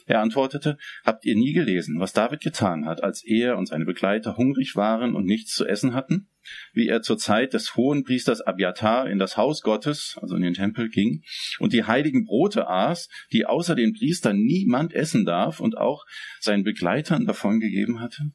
Er 0.06 0.20
antwortete, 0.20 0.78
habt 1.04 1.24
ihr 1.24 1.36
nie 1.36 1.52
gelesen, 1.52 2.00
was 2.00 2.12
David 2.12 2.40
getan 2.40 2.86
hat, 2.86 3.02
als 3.02 3.24
er 3.24 3.56
und 3.56 3.66
seine 3.66 3.84
Begleiter 3.84 4.36
hungrig 4.36 4.76
waren 4.76 5.14
und 5.14 5.24
nichts 5.24 5.54
zu 5.54 5.66
essen 5.66 5.94
hatten? 5.94 6.28
Wie 6.72 6.88
er 6.88 7.02
zur 7.02 7.18
Zeit 7.18 7.54
des 7.54 7.76
hohen 7.76 8.04
Priesters 8.04 8.40
Abiatar 8.40 9.08
in 9.08 9.18
das 9.18 9.36
Haus 9.36 9.62
Gottes, 9.62 10.16
also 10.20 10.36
in 10.36 10.42
den 10.42 10.54
Tempel 10.54 10.88
ging, 10.88 11.22
und 11.58 11.72
die 11.72 11.84
heiligen 11.84 12.24
Brote 12.24 12.68
aß, 12.68 13.08
die 13.32 13.46
außer 13.46 13.74
den 13.74 13.92
Priestern 13.92 14.38
niemand 14.38 14.92
essen 14.94 15.24
darf 15.24 15.60
und 15.60 15.76
auch 15.76 16.04
seinen 16.40 16.64
Begleitern 16.64 17.26
davon 17.26 17.60
gegeben 17.60 18.00
hatte? 18.00 18.32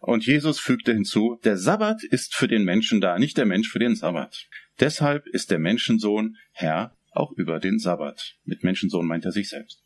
Und 0.00 0.26
Jesus 0.26 0.58
fügte 0.58 0.94
hinzu, 0.94 1.38
der 1.44 1.58
Sabbat 1.58 2.02
ist 2.02 2.34
für 2.34 2.48
den 2.48 2.64
Menschen 2.64 3.00
da, 3.02 3.18
nicht 3.18 3.36
der 3.36 3.44
Mensch 3.44 3.68
für 3.68 3.78
den 3.78 3.94
Sabbat. 3.94 4.48
Deshalb 4.80 5.26
ist 5.26 5.50
der 5.50 5.58
Menschensohn 5.58 6.36
Herr 6.52 6.96
auch 7.12 7.32
über 7.32 7.60
den 7.60 7.78
Sabbat. 7.78 8.36
Mit 8.44 8.64
Menschensohn 8.64 9.06
meint 9.06 9.26
er 9.26 9.32
sich 9.32 9.50
selbst. 9.50 9.82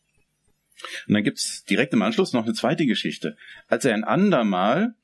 Und 1.07 1.15
dann 1.15 1.25
gibt's 1.25 1.65
direkt 1.65 1.93
im 1.93 2.03
Anschluss 2.03 2.33
noch 2.33 2.45
eine 2.45 2.55
zweite 2.55 2.87
Geschichte. 2.87 3.37
Als 3.67 3.85
er 3.85 3.95
ein 3.95 4.05
andermal 4.05 4.95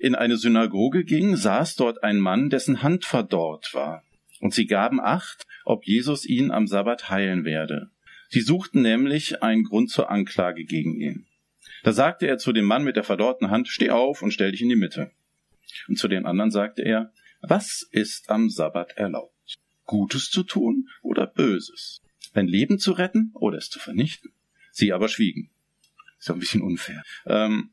in 0.00 0.14
eine 0.14 0.36
Synagoge 0.36 1.04
ging, 1.04 1.36
saß 1.36 1.76
dort 1.76 2.02
ein 2.02 2.18
Mann, 2.18 2.50
dessen 2.50 2.82
Hand 2.82 3.04
verdorrt 3.04 3.74
war. 3.74 4.02
Und 4.40 4.54
sie 4.54 4.66
gaben 4.66 5.00
Acht, 5.00 5.46
ob 5.64 5.84
Jesus 5.84 6.24
ihn 6.24 6.50
am 6.50 6.66
Sabbat 6.66 7.10
heilen 7.10 7.44
werde. 7.44 7.90
Sie 8.28 8.40
suchten 8.40 8.82
nämlich 8.82 9.42
einen 9.42 9.64
Grund 9.64 9.90
zur 9.90 10.10
Anklage 10.10 10.64
gegen 10.64 11.00
ihn. 11.00 11.26
Da 11.82 11.92
sagte 11.92 12.26
er 12.26 12.38
zu 12.38 12.52
dem 12.52 12.64
Mann 12.64 12.84
mit 12.84 12.96
der 12.96 13.04
verdorrten 13.04 13.50
Hand, 13.50 13.68
steh 13.68 13.90
auf 13.90 14.22
und 14.22 14.32
stell 14.32 14.52
dich 14.52 14.62
in 14.62 14.68
die 14.68 14.76
Mitte. 14.76 15.10
Und 15.86 15.98
zu 15.98 16.08
den 16.08 16.26
anderen 16.26 16.50
sagte 16.50 16.82
er, 16.82 17.12
was 17.40 17.86
ist 17.90 18.30
am 18.30 18.50
Sabbat 18.50 18.96
erlaubt? 18.96 19.34
Gutes 19.84 20.30
zu 20.30 20.42
tun 20.42 20.88
oder 21.02 21.26
Böses? 21.26 22.02
Ein 22.34 22.48
Leben 22.48 22.78
zu 22.78 22.92
retten 22.92 23.32
oder 23.34 23.58
es 23.58 23.70
zu 23.70 23.78
vernichten? 23.78 24.32
Sie 24.70 24.92
aber 24.92 25.08
schwiegen. 25.08 25.50
Ist 26.18 26.28
doch 26.28 26.34
ein 26.34 26.40
bisschen 26.40 26.62
unfair. 26.62 27.02
Ähm, 27.26 27.70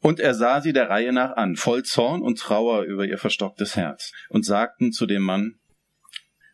und 0.00 0.20
er 0.20 0.34
sah 0.34 0.60
sie 0.60 0.72
der 0.72 0.88
Reihe 0.88 1.12
nach 1.12 1.36
an, 1.36 1.56
voll 1.56 1.82
Zorn 1.82 2.22
und 2.22 2.38
Trauer 2.38 2.82
über 2.82 3.06
ihr 3.06 3.18
verstocktes 3.18 3.76
Herz, 3.76 4.12
und 4.28 4.44
sagten 4.44 4.92
zu 4.92 5.06
dem 5.06 5.22
Mann, 5.22 5.58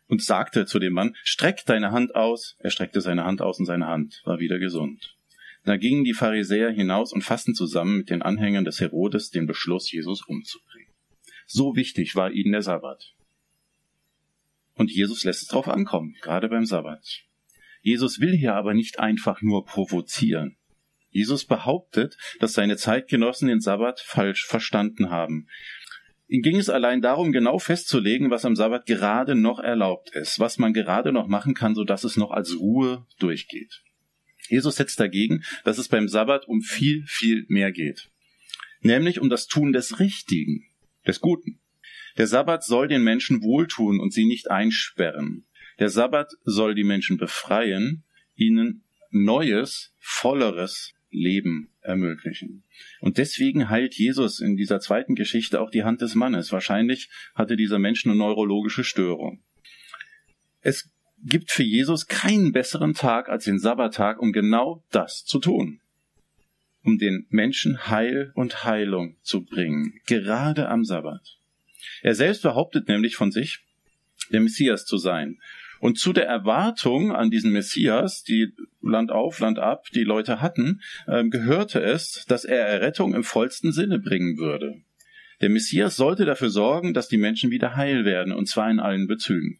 und 0.07 0.23
sagte 0.23 0.65
zu 0.65 0.79
dem 0.79 0.93
Mann, 0.93 1.15
streck 1.23 1.65
deine 1.65 1.91
Hand 1.91 2.15
aus. 2.15 2.55
Er 2.59 2.69
streckte 2.69 3.01
seine 3.01 3.23
Hand 3.23 3.41
aus 3.41 3.59
und 3.59 3.65
seine 3.65 3.87
Hand 3.87 4.21
war 4.25 4.39
wieder 4.39 4.59
gesund. 4.59 5.15
Da 5.63 5.77
gingen 5.77 6.03
die 6.03 6.13
Pharisäer 6.13 6.69
hinaus 6.69 7.11
und 7.11 7.23
fassten 7.23 7.55
zusammen 7.55 7.97
mit 7.97 8.11
den 8.11 8.21
Anhängern 8.21 8.65
des 8.65 8.79
Herodes 8.79 9.31
den 9.31 9.47
Beschluss, 9.47 9.91
Jesus 9.91 10.23
umzubringen. 10.25 10.93
So 11.47 11.75
wichtig 11.75 12.15
war 12.15 12.31
ihnen 12.31 12.51
der 12.51 12.61
Sabbat. 12.61 13.13
Und 14.75 14.91
Jesus 14.91 15.23
lässt 15.23 15.41
es 15.41 15.47
drauf 15.47 15.67
ankommen, 15.67 16.15
gerade 16.21 16.49
beim 16.49 16.65
Sabbat. 16.65 17.23
Jesus 17.81 18.19
will 18.19 18.35
hier 18.35 18.55
aber 18.55 18.73
nicht 18.73 18.99
einfach 18.99 19.41
nur 19.41 19.65
provozieren. 19.65 20.57
Jesus 21.15 21.45
behauptet, 21.45 22.17
dass 22.41 22.51
seine 22.51 22.75
Zeitgenossen 22.75 23.47
den 23.47 23.61
Sabbat 23.61 24.01
falsch 24.01 24.45
verstanden 24.45 25.11
haben. 25.11 25.47
Ihm 26.27 26.41
ging 26.41 26.57
es 26.57 26.69
allein 26.69 27.01
darum, 27.01 27.31
genau 27.31 27.57
festzulegen, 27.57 28.31
was 28.31 28.43
am 28.43 28.57
Sabbat 28.57 28.85
gerade 28.85 29.33
noch 29.33 29.59
erlaubt 29.59 30.13
ist, 30.13 30.39
was 30.39 30.57
man 30.57 30.73
gerade 30.73 31.13
noch 31.13 31.27
machen 31.27 31.53
kann, 31.53 31.73
so 31.73 31.85
dass 31.85 32.03
es 32.03 32.17
noch 32.17 32.31
als 32.31 32.59
Ruhe 32.59 33.07
durchgeht. 33.17 33.81
Jesus 34.49 34.75
setzt 34.75 34.99
dagegen, 34.99 35.45
dass 35.63 35.77
es 35.77 35.87
beim 35.87 36.09
Sabbat 36.09 36.49
um 36.49 36.59
viel, 36.59 37.05
viel 37.07 37.45
mehr 37.47 37.71
geht. 37.71 38.09
Nämlich 38.81 39.21
um 39.21 39.29
das 39.29 39.47
Tun 39.47 39.71
des 39.71 40.01
Richtigen, 40.01 40.65
des 41.07 41.21
Guten. 41.21 41.61
Der 42.17 42.27
Sabbat 42.27 42.65
soll 42.65 42.89
den 42.89 43.05
Menschen 43.05 43.41
wohltun 43.41 44.01
und 44.01 44.11
sie 44.11 44.25
nicht 44.25 44.51
einsperren. 44.51 45.45
Der 45.79 45.87
Sabbat 45.87 46.33
soll 46.43 46.75
die 46.75 46.83
Menschen 46.83 47.15
befreien, 47.15 48.03
ihnen 48.35 48.83
neues, 49.11 49.93
volleres 49.99 50.91
Leben 51.15 51.69
ermöglichen. 51.81 52.63
Und 52.99 53.17
deswegen 53.17 53.69
heilt 53.69 53.95
Jesus 53.95 54.39
in 54.39 54.57
dieser 54.57 54.79
zweiten 54.79 55.15
Geschichte 55.15 55.61
auch 55.61 55.69
die 55.69 55.83
Hand 55.83 56.01
des 56.01 56.15
Mannes. 56.15 56.51
Wahrscheinlich 56.51 57.09
hatte 57.33 57.55
dieser 57.55 57.79
Mensch 57.79 58.05
eine 58.05 58.15
neurologische 58.15 58.83
Störung. 58.83 59.41
Es 60.61 60.89
gibt 61.23 61.51
für 61.51 61.63
Jesus 61.63 62.07
keinen 62.07 62.51
besseren 62.51 62.93
Tag 62.93 63.29
als 63.29 63.45
den 63.45 63.59
Sabbattag, 63.59 64.19
um 64.19 64.31
genau 64.31 64.83
das 64.91 65.25
zu 65.25 65.39
tun. 65.39 65.79
Um 66.83 66.97
den 66.97 67.25
Menschen 67.29 67.87
Heil 67.87 68.31
und 68.35 68.63
Heilung 68.63 69.15
zu 69.23 69.43
bringen, 69.43 69.99
gerade 70.05 70.69
am 70.69 70.83
Sabbat. 70.83 71.39
Er 72.01 72.13
selbst 72.13 72.43
behauptet 72.43 72.87
nämlich 72.87 73.15
von 73.15 73.31
sich, 73.31 73.59
der 74.31 74.41
Messias 74.41 74.85
zu 74.85 74.97
sein. 74.97 75.39
Und 75.85 75.99
zu 75.99 76.13
der 76.13 76.25
Erwartung 76.25 77.11
an 77.11 77.29
diesen 77.29 77.51
Messias, 77.51 78.23
die 78.23 78.51
Land 78.81 79.11
auf, 79.11 79.39
Land 79.39 79.59
ab 79.59 79.85
die 79.93 80.03
Leute 80.03 80.41
hatten, 80.41 80.81
ähm, 81.07 81.29
gehörte 81.29 81.79
es, 81.79 82.25
dass 82.27 82.43
er 82.43 82.65
Errettung 82.65 83.13
im 83.13 83.23
vollsten 83.23 83.71
Sinne 83.71 83.99
bringen 83.99 84.39
würde. 84.39 84.81
Der 85.41 85.49
Messias 85.49 85.95
sollte 85.95 86.25
dafür 86.25 86.49
sorgen, 86.49 86.95
dass 86.95 87.07
die 87.07 87.19
Menschen 87.19 87.51
wieder 87.51 87.75
heil 87.75 88.03
werden, 88.03 88.33
und 88.33 88.47
zwar 88.47 88.71
in 88.71 88.79
allen 88.79 89.05
Bezügen. 89.05 89.59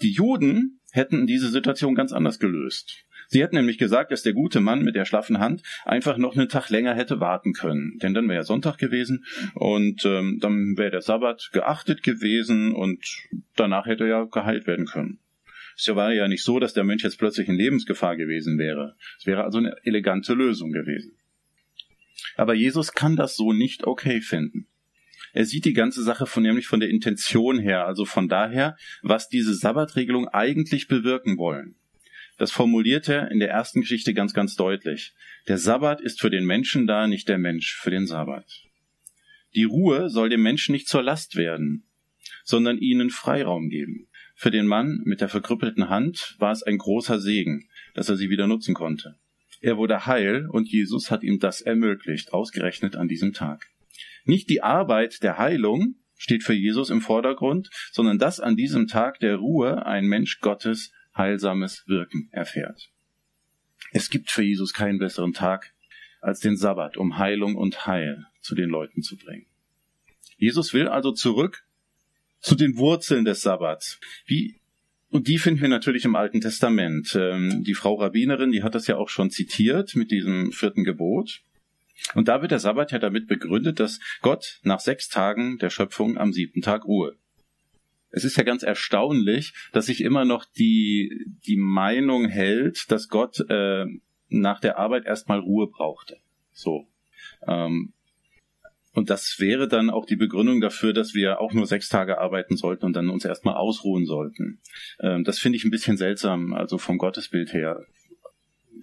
Die 0.00 0.12
Juden 0.12 0.80
hätten 0.92 1.26
diese 1.26 1.50
Situation 1.50 1.94
ganz 1.94 2.14
anders 2.14 2.38
gelöst. 2.38 3.04
Sie 3.32 3.42
hat 3.42 3.54
nämlich 3.54 3.78
gesagt, 3.78 4.12
dass 4.12 4.22
der 4.22 4.34
gute 4.34 4.60
Mann 4.60 4.82
mit 4.82 4.94
der 4.94 5.06
schlaffen 5.06 5.38
Hand 5.38 5.62
einfach 5.86 6.18
noch 6.18 6.36
einen 6.36 6.50
Tag 6.50 6.68
länger 6.68 6.94
hätte 6.94 7.18
warten 7.18 7.54
können. 7.54 7.98
Denn 8.02 8.12
dann 8.12 8.28
wäre 8.28 8.40
ja 8.40 8.44
Sonntag 8.44 8.76
gewesen 8.76 9.24
und 9.54 10.04
ähm, 10.04 10.36
dann 10.38 10.76
wäre 10.76 10.90
der 10.90 11.00
Sabbat 11.00 11.48
geachtet 11.50 12.02
gewesen 12.02 12.74
und 12.74 13.02
danach 13.56 13.86
hätte 13.86 14.04
er 14.04 14.10
ja 14.10 14.24
geheilt 14.24 14.66
werden 14.66 14.84
können. 14.84 15.18
Es 15.78 15.88
war 15.88 16.12
ja 16.12 16.28
nicht 16.28 16.44
so, 16.44 16.58
dass 16.58 16.74
der 16.74 16.84
Mensch 16.84 17.04
jetzt 17.04 17.18
plötzlich 17.18 17.48
in 17.48 17.54
Lebensgefahr 17.54 18.18
gewesen 18.18 18.58
wäre. 18.58 18.96
Es 19.18 19.24
wäre 19.24 19.44
also 19.44 19.56
eine 19.56 19.76
elegante 19.82 20.34
Lösung 20.34 20.70
gewesen. 20.70 21.16
Aber 22.36 22.52
Jesus 22.52 22.92
kann 22.92 23.16
das 23.16 23.34
so 23.34 23.54
nicht 23.54 23.86
okay 23.86 24.20
finden. 24.20 24.66
Er 25.32 25.46
sieht 25.46 25.64
die 25.64 25.72
ganze 25.72 26.02
Sache 26.02 26.26
von 26.26 26.42
nämlich 26.42 26.66
von 26.66 26.80
der 26.80 26.90
Intention 26.90 27.58
her, 27.58 27.86
also 27.86 28.04
von 28.04 28.28
daher, 28.28 28.76
was 29.00 29.30
diese 29.30 29.54
Sabbatregelung 29.54 30.28
eigentlich 30.28 30.86
bewirken 30.86 31.38
wollen. 31.38 31.76
Das 32.42 32.50
formuliert 32.50 33.08
er 33.08 33.30
in 33.30 33.38
der 33.38 33.50
ersten 33.50 33.82
Geschichte 33.82 34.14
ganz, 34.14 34.34
ganz 34.34 34.56
deutlich. 34.56 35.14
Der 35.46 35.58
Sabbat 35.58 36.00
ist 36.00 36.20
für 36.20 36.28
den 36.28 36.44
Menschen 36.44 36.88
da, 36.88 37.06
nicht 37.06 37.28
der 37.28 37.38
Mensch 37.38 37.76
für 37.80 37.92
den 37.92 38.04
Sabbat. 38.04 38.64
Die 39.54 39.62
Ruhe 39.62 40.10
soll 40.10 40.28
dem 40.28 40.42
Menschen 40.42 40.72
nicht 40.72 40.88
zur 40.88 41.04
Last 41.04 41.36
werden, 41.36 41.86
sondern 42.42 42.78
ihnen 42.78 43.10
Freiraum 43.10 43.68
geben. 43.68 44.08
Für 44.34 44.50
den 44.50 44.66
Mann 44.66 45.02
mit 45.04 45.20
der 45.20 45.28
verkrüppelten 45.28 45.88
Hand 45.88 46.34
war 46.40 46.50
es 46.50 46.64
ein 46.64 46.78
großer 46.78 47.20
Segen, 47.20 47.68
dass 47.94 48.08
er 48.08 48.16
sie 48.16 48.28
wieder 48.28 48.48
nutzen 48.48 48.74
konnte. 48.74 49.14
Er 49.60 49.76
wurde 49.76 50.06
heil 50.06 50.48
und 50.50 50.68
Jesus 50.68 51.12
hat 51.12 51.22
ihm 51.22 51.38
das 51.38 51.60
ermöglicht, 51.60 52.32
ausgerechnet 52.32 52.96
an 52.96 53.06
diesem 53.06 53.32
Tag. 53.32 53.68
Nicht 54.24 54.50
die 54.50 54.64
Arbeit 54.64 55.22
der 55.22 55.38
Heilung 55.38 55.94
steht 56.16 56.42
für 56.42 56.54
Jesus 56.54 56.90
im 56.90 57.02
Vordergrund, 57.02 57.70
sondern 57.92 58.18
dass 58.18 58.40
an 58.40 58.56
diesem 58.56 58.88
Tag 58.88 59.20
der 59.20 59.36
Ruhe 59.36 59.86
ein 59.86 60.06
Mensch 60.06 60.40
Gottes 60.40 60.90
heilsames 61.16 61.84
Wirken 61.86 62.28
erfährt. 62.32 62.90
Es 63.92 64.10
gibt 64.10 64.30
für 64.30 64.42
Jesus 64.42 64.72
keinen 64.72 64.98
besseren 64.98 65.32
Tag 65.32 65.72
als 66.20 66.40
den 66.40 66.56
Sabbat, 66.56 66.96
um 66.96 67.18
Heilung 67.18 67.56
und 67.56 67.86
Heil 67.86 68.26
zu 68.40 68.54
den 68.54 68.70
Leuten 68.70 69.02
zu 69.02 69.16
bringen. 69.16 69.46
Jesus 70.36 70.72
will 70.72 70.88
also 70.88 71.12
zurück 71.12 71.64
zu 72.40 72.54
den 72.54 72.76
Wurzeln 72.76 73.24
des 73.24 73.42
Sabbats. 73.42 74.00
Wie 74.26 74.60
und 75.10 75.28
die 75.28 75.36
finden 75.36 75.60
wir 75.60 75.68
natürlich 75.68 76.06
im 76.06 76.16
Alten 76.16 76.40
Testament. 76.40 77.14
Ähm, 77.20 77.62
die 77.64 77.74
Frau 77.74 77.96
Rabbinerin, 77.96 78.50
die 78.50 78.62
hat 78.62 78.74
das 78.74 78.86
ja 78.86 78.96
auch 78.96 79.10
schon 79.10 79.30
zitiert 79.30 79.94
mit 79.94 80.10
diesem 80.10 80.52
vierten 80.52 80.84
Gebot. 80.84 81.42
Und 82.14 82.28
da 82.28 82.40
wird 82.40 82.50
der 82.50 82.58
Sabbat 82.58 82.92
ja 82.92 82.98
damit 82.98 83.28
begründet, 83.28 83.78
dass 83.78 84.00
Gott 84.22 84.58
nach 84.62 84.80
sechs 84.80 85.10
Tagen 85.10 85.58
der 85.58 85.68
Schöpfung 85.68 86.16
am 86.16 86.32
siebten 86.32 86.62
Tag 86.62 86.86
ruhe. 86.86 87.18
Es 88.12 88.24
ist 88.24 88.36
ja 88.36 88.44
ganz 88.44 88.62
erstaunlich, 88.62 89.54
dass 89.72 89.86
sich 89.86 90.02
immer 90.02 90.24
noch 90.24 90.44
die, 90.44 91.26
die 91.46 91.56
Meinung 91.56 92.28
hält, 92.28 92.90
dass 92.90 93.08
Gott 93.08 93.40
äh, 93.48 93.86
nach 94.28 94.60
der 94.60 94.78
Arbeit 94.78 95.06
erstmal 95.06 95.40
Ruhe 95.40 95.66
brauchte. 95.66 96.18
So. 96.52 96.86
Ähm, 97.46 97.92
und 98.94 99.08
das 99.08 99.36
wäre 99.38 99.68
dann 99.68 99.88
auch 99.88 100.04
die 100.04 100.16
Begründung 100.16 100.60
dafür, 100.60 100.92
dass 100.92 101.14
wir 101.14 101.40
auch 101.40 101.54
nur 101.54 101.66
sechs 101.66 101.88
Tage 101.88 102.18
arbeiten 102.18 102.56
sollten 102.56 102.84
und 102.84 102.92
dann 102.94 103.08
uns 103.08 103.24
erstmal 103.24 103.54
ausruhen 103.54 104.04
sollten. 104.04 104.60
Ähm, 105.00 105.24
das 105.24 105.38
finde 105.38 105.56
ich 105.56 105.64
ein 105.64 105.70
bisschen 105.70 105.96
seltsam, 105.96 106.52
also 106.52 106.76
vom 106.76 106.98
Gottesbild 106.98 107.54
her. 107.54 107.86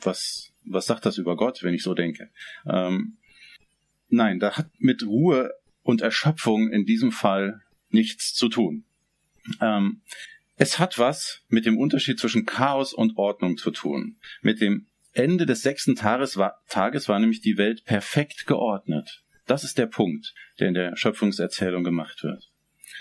Was, 0.02 0.52
was 0.66 0.88
sagt 0.88 1.06
das 1.06 1.18
über 1.18 1.36
Gott, 1.36 1.62
wenn 1.62 1.76
ich 1.76 1.84
so 1.84 1.94
denke? 1.94 2.30
Ähm, 2.66 3.18
nein, 4.08 4.40
da 4.40 4.58
hat 4.58 4.70
mit 4.80 5.06
Ruhe 5.06 5.52
und 5.84 6.02
Erschöpfung 6.02 6.72
in 6.72 6.86
diesem 6.86 7.12
Fall 7.12 7.62
nichts 7.90 8.34
zu 8.34 8.50
tun. 8.50 8.86
Ähm, 9.62 10.02
es 10.56 10.78
hat 10.78 11.00
was 11.00 11.44
mit 11.48 11.66
dem 11.66 11.78
Unterschied 11.78 12.20
zwischen 12.20 12.46
Chaos 12.46 12.94
und 12.94 13.18
Ordnung 13.18 13.58
zu 13.58 13.72
tun. 13.72 14.18
Mit 14.42 14.60
dem 14.60 14.88
Ende 15.14 15.46
des 15.46 15.62
sechsten 15.62 15.96
Tages 15.96 16.38
war, 16.38 16.62
Tages 16.68 17.08
war 17.08 17.20
nämlich 17.20 17.42
die 17.42 17.58
Welt 17.58 17.86
perfekt 17.86 18.46
geordnet. 18.46 19.24
Das 19.46 19.64
ist 19.64 19.78
der 19.78 19.88
Punkt, 19.88 20.34
der 20.60 20.68
in 20.68 20.74
der 20.74 20.96
Schöpfungserzählung 20.96 21.84
gemacht 21.84 22.24
wird. 22.24 22.50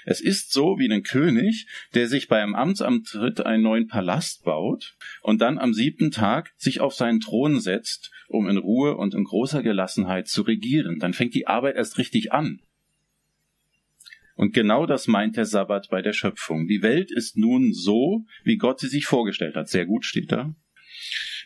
Es 0.04 0.20
ist 0.20 0.52
so 0.52 0.78
wie 0.78 0.90
ein 0.90 1.02
König, 1.02 1.66
der 1.94 2.08
sich 2.08 2.28
beim 2.28 2.54
Amtsantritt 2.54 3.44
einen 3.44 3.62
neuen 3.62 3.88
Palast 3.88 4.44
baut 4.44 4.96
und 5.22 5.40
dann 5.40 5.58
am 5.58 5.74
siebten 5.74 6.10
Tag 6.10 6.52
sich 6.56 6.80
auf 6.80 6.94
seinen 6.94 7.20
Thron 7.20 7.60
setzt, 7.60 8.10
um 8.28 8.48
in 8.48 8.56
Ruhe 8.56 8.96
und 8.96 9.14
in 9.14 9.24
großer 9.24 9.62
Gelassenheit 9.62 10.28
zu 10.28 10.42
regieren. 10.42 10.98
Dann 10.98 11.12
fängt 11.12 11.34
die 11.34 11.46
Arbeit 11.46 11.76
erst 11.76 11.98
richtig 11.98 12.32
an. 12.32 12.60
Und 14.38 14.54
genau 14.54 14.86
das 14.86 15.08
meint 15.08 15.36
der 15.36 15.46
Sabbat 15.46 15.88
bei 15.90 16.00
der 16.00 16.12
Schöpfung. 16.12 16.68
Die 16.68 16.80
Welt 16.80 17.10
ist 17.10 17.36
nun 17.36 17.72
so, 17.72 18.24
wie 18.44 18.56
Gott 18.56 18.78
sie 18.78 18.86
sich 18.86 19.04
vorgestellt 19.04 19.56
hat. 19.56 19.68
Sehr 19.68 19.84
gut 19.84 20.04
steht 20.04 20.30
da. 20.30 20.54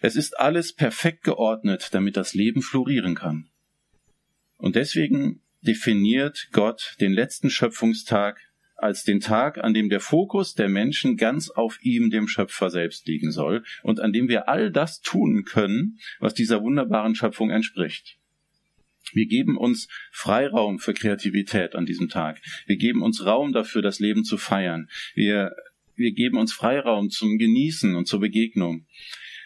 Es 0.03 0.15
ist 0.15 0.39
alles 0.39 0.75
perfekt 0.75 1.25
geordnet, 1.25 1.89
damit 1.93 2.19
das 2.19 2.35
Leben 2.35 2.61
florieren 2.61 3.15
kann. 3.15 3.49
Und 4.59 4.77
deswegen 4.77 5.41
definiert 5.63 6.51
Gott 6.53 6.97
den 7.01 7.15
letzten 7.15 7.49
Schöpfungstag 7.49 8.39
als 8.77 9.05
den 9.05 9.21
Tag, 9.21 9.57
an 9.57 9.73
dem 9.73 9.89
der 9.89 10.01
Fokus 10.01 10.53
der 10.53 10.69
Menschen 10.69 11.17
ganz 11.17 11.49
auf 11.49 11.79
ihm, 11.81 12.11
dem 12.11 12.29
Schöpfer 12.29 12.69
selbst 12.69 13.07
liegen 13.07 13.33
soll 13.33 13.65
und 13.83 14.01
an 14.01 14.13
dem 14.13 14.29
wir 14.29 14.51
all 14.51 14.71
das 14.71 15.01
tun 15.01 15.45
können, 15.45 15.99
was 16.21 16.35
dieser 16.35 16.63
wunderbaren 16.63 17.15
Schöpfung 17.15 17.49
entspricht. 17.49 18.19
Wir 19.12 19.27
geben 19.27 19.57
uns 19.57 19.88
Freiraum 20.11 20.79
für 20.79 20.95
Kreativität 20.95 21.75
an 21.75 21.87
diesem 21.87 22.09
Tag. 22.09 22.41
Wir 22.67 22.77
geben 22.77 23.03
uns 23.03 23.25
Raum 23.25 23.53
dafür, 23.53 23.83
das 23.83 23.99
Leben 23.99 24.25
zu 24.25 24.38
feiern. 24.38 24.88
Wir, 25.15 25.53
wir 25.95 26.12
geben 26.12 26.38
uns 26.38 26.53
Freiraum 26.53 27.11
zum 27.11 27.38
Genießen 27.38 27.95
und 27.95 28.07
zur 28.07 28.21
Begegnung. 28.21 28.87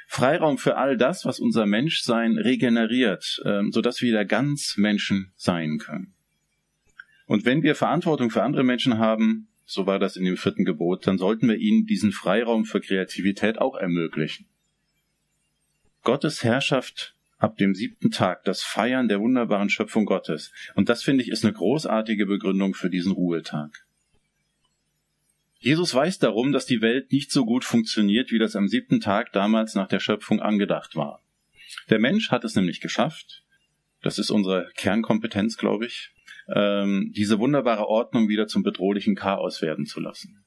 Freiraum 0.06 0.56
für 0.56 0.76
all 0.76 0.96
das, 0.96 1.24
was 1.24 1.40
unser 1.40 1.66
Menschsein 1.66 2.38
regeneriert, 2.38 3.42
ähm, 3.44 3.72
sodass 3.72 4.00
wir 4.00 4.10
wieder 4.10 4.24
ganz 4.24 4.76
Menschen 4.76 5.32
sein 5.36 5.78
können. 5.78 6.14
Und 7.26 7.44
wenn 7.44 7.64
wir 7.64 7.74
Verantwortung 7.74 8.30
für 8.30 8.44
andere 8.44 8.62
Menschen 8.62 8.98
haben, 8.98 9.48
so 9.64 9.86
war 9.86 9.98
das 9.98 10.16
in 10.16 10.24
dem 10.24 10.36
vierten 10.36 10.64
Gebot, 10.64 11.08
dann 11.08 11.18
sollten 11.18 11.48
wir 11.48 11.56
ihnen 11.56 11.86
diesen 11.86 12.12
Freiraum 12.12 12.64
für 12.64 12.80
Kreativität 12.80 13.58
auch 13.58 13.76
ermöglichen. 13.76 14.46
Gottes 16.04 16.44
Herrschaft 16.44 17.15
ab 17.38 17.56
dem 17.56 17.74
siebten 17.74 18.10
Tag, 18.10 18.44
das 18.44 18.62
Feiern 18.62 19.08
der 19.08 19.20
wunderbaren 19.20 19.68
Schöpfung 19.68 20.06
Gottes. 20.06 20.52
Und 20.74 20.88
das 20.88 21.02
finde 21.02 21.22
ich 21.22 21.30
ist 21.30 21.44
eine 21.44 21.52
großartige 21.52 22.26
Begründung 22.26 22.74
für 22.74 22.90
diesen 22.90 23.12
Ruhetag. 23.12 23.86
Jesus 25.58 25.94
weiß 25.94 26.18
darum, 26.18 26.52
dass 26.52 26.66
die 26.66 26.80
Welt 26.80 27.12
nicht 27.12 27.32
so 27.32 27.44
gut 27.44 27.64
funktioniert, 27.64 28.30
wie 28.30 28.38
das 28.38 28.56
am 28.56 28.68
siebten 28.68 29.00
Tag 29.00 29.32
damals 29.32 29.74
nach 29.74 29.88
der 29.88 30.00
Schöpfung 30.00 30.40
angedacht 30.40 30.96
war. 30.96 31.22
Der 31.90 31.98
Mensch 31.98 32.30
hat 32.30 32.44
es 32.44 32.54
nämlich 32.54 32.80
geschafft, 32.80 33.42
das 34.02 34.18
ist 34.18 34.30
unsere 34.30 34.70
Kernkompetenz, 34.76 35.56
glaube 35.56 35.86
ich, 35.86 36.12
ähm, 36.54 37.12
diese 37.16 37.38
wunderbare 37.38 37.88
Ordnung 37.88 38.28
wieder 38.28 38.46
zum 38.46 38.62
bedrohlichen 38.62 39.16
Chaos 39.16 39.62
werden 39.62 39.86
zu 39.86 40.00
lassen. 40.00 40.44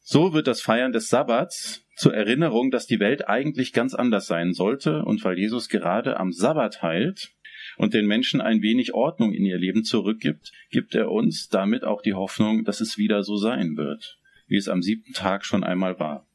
So 0.00 0.32
wird 0.32 0.48
das 0.48 0.60
Feiern 0.60 0.92
des 0.92 1.08
Sabbats 1.08 1.81
zur 1.94 2.14
Erinnerung, 2.14 2.70
dass 2.70 2.86
die 2.86 3.00
Welt 3.00 3.28
eigentlich 3.28 3.72
ganz 3.72 3.94
anders 3.94 4.26
sein 4.26 4.54
sollte 4.54 5.04
und 5.04 5.24
weil 5.24 5.38
Jesus 5.38 5.68
gerade 5.68 6.18
am 6.18 6.32
Sabbat 6.32 6.82
heilt, 6.82 7.32
und 7.76 7.94
den 7.94 8.06
Menschen 8.06 8.40
ein 8.40 8.62
wenig 8.62 8.94
Ordnung 8.94 9.32
in 9.32 9.44
ihr 9.44 9.58
Leben 9.58 9.84
zurückgibt, 9.84 10.52
gibt 10.70 10.94
er 10.94 11.10
uns 11.10 11.48
damit 11.48 11.84
auch 11.84 12.02
die 12.02 12.14
Hoffnung, 12.14 12.64
dass 12.64 12.80
es 12.80 12.98
wieder 12.98 13.22
so 13.22 13.36
sein 13.36 13.76
wird, 13.76 14.18
wie 14.46 14.56
es 14.56 14.68
am 14.68 14.82
siebten 14.82 15.12
Tag 15.12 15.44
schon 15.44 15.64
einmal 15.64 15.98
war. 15.98 16.26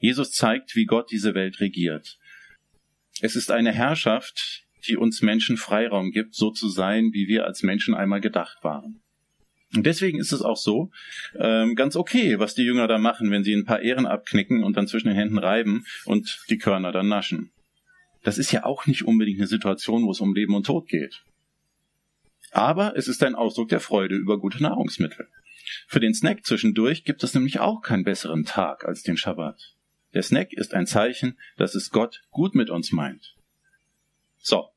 Jesus 0.00 0.32
zeigt, 0.32 0.76
wie 0.76 0.84
Gott 0.84 1.10
diese 1.10 1.34
Welt 1.34 1.60
regiert. 1.60 2.18
Es 3.20 3.36
ist 3.36 3.50
eine 3.50 3.72
Herrschaft, 3.72 4.64
die 4.86 4.96
uns 4.96 5.22
Menschen 5.22 5.56
Freiraum 5.56 6.10
gibt, 6.10 6.34
so 6.34 6.50
zu 6.50 6.68
sein, 6.68 7.10
wie 7.12 7.26
wir 7.26 7.46
als 7.46 7.62
Menschen 7.62 7.94
einmal 7.94 8.20
gedacht 8.20 8.58
waren. 8.62 9.00
Und 9.76 9.84
deswegen 9.86 10.18
ist 10.18 10.32
es 10.32 10.42
auch 10.42 10.56
so 10.56 10.90
ähm, 11.38 11.74
ganz 11.74 11.96
okay, 11.96 12.38
was 12.38 12.54
die 12.54 12.62
Jünger 12.62 12.86
da 12.86 12.98
machen, 12.98 13.30
wenn 13.30 13.44
sie 13.44 13.54
ein 13.54 13.64
paar 13.64 13.80
Ehren 13.80 14.06
abknicken 14.06 14.62
und 14.62 14.76
dann 14.76 14.86
zwischen 14.86 15.08
den 15.08 15.16
Händen 15.16 15.38
reiben 15.38 15.84
und 16.04 16.44
die 16.48 16.58
Körner 16.58 16.92
dann 16.92 17.08
naschen 17.08 17.50
das 18.24 18.38
ist 18.38 18.50
ja 18.50 18.64
auch 18.64 18.86
nicht 18.86 19.04
unbedingt 19.04 19.38
eine 19.38 19.46
Situation, 19.46 20.04
wo 20.06 20.10
es 20.10 20.20
um 20.20 20.34
Leben 20.34 20.54
und 20.54 20.66
Tod 20.66 20.88
geht. 20.88 21.22
Aber 22.50 22.96
es 22.96 23.06
ist 23.06 23.22
ein 23.22 23.34
Ausdruck 23.34 23.68
der 23.68 23.80
Freude 23.80 24.16
über 24.16 24.38
gute 24.38 24.62
Nahrungsmittel. 24.62 25.28
Für 25.86 26.00
den 26.00 26.14
Snack 26.14 26.44
zwischendurch 26.44 27.04
gibt 27.04 27.22
es 27.22 27.34
nämlich 27.34 27.60
auch 27.60 27.82
keinen 27.82 28.04
besseren 28.04 28.44
Tag 28.44 28.84
als 28.84 29.02
den 29.02 29.16
Schabbat. 29.16 29.74
Der 30.14 30.22
Snack 30.22 30.52
ist 30.52 30.72
ein 30.72 30.86
Zeichen, 30.86 31.38
dass 31.56 31.74
es 31.74 31.90
Gott 31.90 32.22
gut 32.30 32.54
mit 32.54 32.70
uns 32.70 32.92
meint. 32.92 33.36
So. 34.38 34.68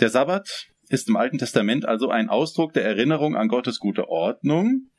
Der 0.00 0.08
Sabbat 0.08 0.71
ist 0.92 1.08
im 1.08 1.16
Alten 1.16 1.38
Testament 1.38 1.86
also 1.86 2.10
ein 2.10 2.28
Ausdruck 2.28 2.74
der 2.74 2.84
Erinnerung 2.84 3.34
an 3.34 3.48
Gottes 3.48 3.78
gute 3.78 4.08
Ordnung, 4.08 4.90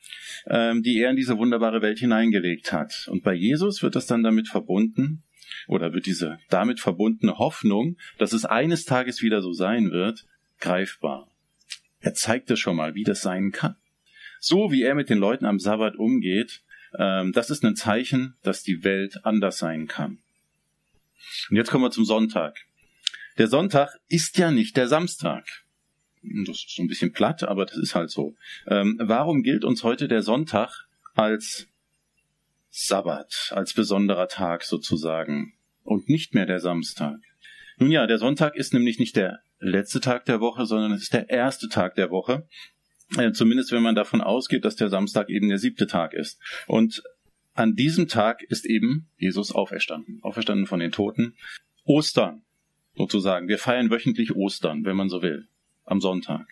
ähm, 0.47 0.81
die 0.81 0.99
er 0.99 1.11
in 1.11 1.15
diese 1.15 1.37
wunderbare 1.37 1.81
Welt 1.81 1.99
hineingelegt 1.99 2.73
hat. 2.73 3.07
Und 3.11 3.23
bei 3.23 3.33
Jesus 3.33 3.83
wird 3.83 3.95
das 3.95 4.07
dann 4.07 4.23
damit 4.23 4.47
verbunden, 4.47 5.23
oder 5.67 5.93
wird 5.93 6.07
diese 6.07 6.39
damit 6.49 6.79
verbundene 6.79 7.37
Hoffnung, 7.37 7.97
dass 8.17 8.33
es 8.33 8.43
eines 8.43 8.85
Tages 8.85 9.21
wieder 9.21 9.41
so 9.41 9.53
sein 9.53 9.91
wird, 9.91 10.25
greifbar. 10.59 11.27
Er 11.99 12.15
zeigt 12.15 12.49
es 12.49 12.59
schon 12.59 12.75
mal, 12.75 12.95
wie 12.95 13.03
das 13.03 13.21
sein 13.21 13.51
kann. 13.51 13.75
So 14.39 14.71
wie 14.71 14.81
er 14.81 14.95
mit 14.95 15.09
den 15.09 15.19
Leuten 15.19 15.45
am 15.45 15.59
Sabbat 15.59 15.95
umgeht, 15.95 16.63
ähm, 16.97 17.31
das 17.33 17.49
ist 17.49 17.63
ein 17.63 17.75
Zeichen, 17.75 18.35
dass 18.41 18.63
die 18.63 18.83
Welt 18.83 19.25
anders 19.25 19.59
sein 19.59 19.87
kann. 19.87 20.17
Und 21.49 21.57
jetzt 21.57 21.69
kommen 21.69 21.83
wir 21.83 21.91
zum 21.91 22.05
Sonntag. 22.05 22.65
Der 23.37 23.47
Sonntag 23.47 23.89
ist 24.09 24.37
ja 24.37 24.51
nicht 24.51 24.75
der 24.75 24.87
Samstag. 24.87 25.62
Das 26.45 26.57
ist 26.57 26.75
so 26.75 26.81
ein 26.81 26.87
bisschen 26.87 27.11
platt, 27.11 27.43
aber 27.43 27.65
das 27.65 27.77
ist 27.77 27.95
halt 27.95 28.09
so. 28.09 28.35
Ähm, 28.67 28.97
warum 29.01 29.43
gilt 29.43 29.65
uns 29.65 29.83
heute 29.83 30.07
der 30.07 30.21
Sonntag 30.21 30.87
als 31.13 31.67
Sabbat, 32.69 33.51
als 33.53 33.73
besonderer 33.73 34.27
Tag 34.27 34.63
sozusagen 34.63 35.53
und 35.83 36.09
nicht 36.09 36.33
mehr 36.33 36.45
der 36.45 36.59
Samstag? 36.59 37.19
Nun 37.77 37.91
ja, 37.91 38.07
der 38.07 38.17
Sonntag 38.17 38.55
ist 38.55 38.73
nämlich 38.73 38.99
nicht 38.99 39.15
der 39.15 39.41
letzte 39.59 39.99
Tag 39.99 40.25
der 40.25 40.39
Woche, 40.39 40.65
sondern 40.65 40.93
es 40.93 41.03
ist 41.03 41.13
der 41.13 41.29
erste 41.29 41.69
Tag 41.69 41.95
der 41.95 42.09
Woche. 42.09 42.47
Äh, 43.17 43.31
zumindest 43.31 43.71
wenn 43.71 43.83
man 43.83 43.95
davon 43.95 44.21
ausgeht, 44.21 44.65
dass 44.65 44.75
der 44.75 44.89
Samstag 44.89 45.29
eben 45.29 45.49
der 45.49 45.57
siebte 45.59 45.87
Tag 45.87 46.13
ist. 46.13 46.39
Und 46.67 47.03
an 47.53 47.75
diesem 47.75 48.07
Tag 48.07 48.41
ist 48.43 48.65
eben 48.65 49.09
Jesus 49.17 49.51
auferstanden, 49.51 50.19
auferstanden 50.23 50.65
von 50.65 50.79
den 50.79 50.91
Toten. 50.91 51.35
Ostern, 51.85 52.43
sozusagen. 52.95 53.47
Wir 53.47 53.57
feiern 53.57 53.91
wöchentlich 53.91 54.35
Ostern, 54.35 54.85
wenn 54.85 54.95
man 54.95 55.09
so 55.09 55.21
will, 55.21 55.47
am 55.85 56.01
Sonntag. 56.01 56.47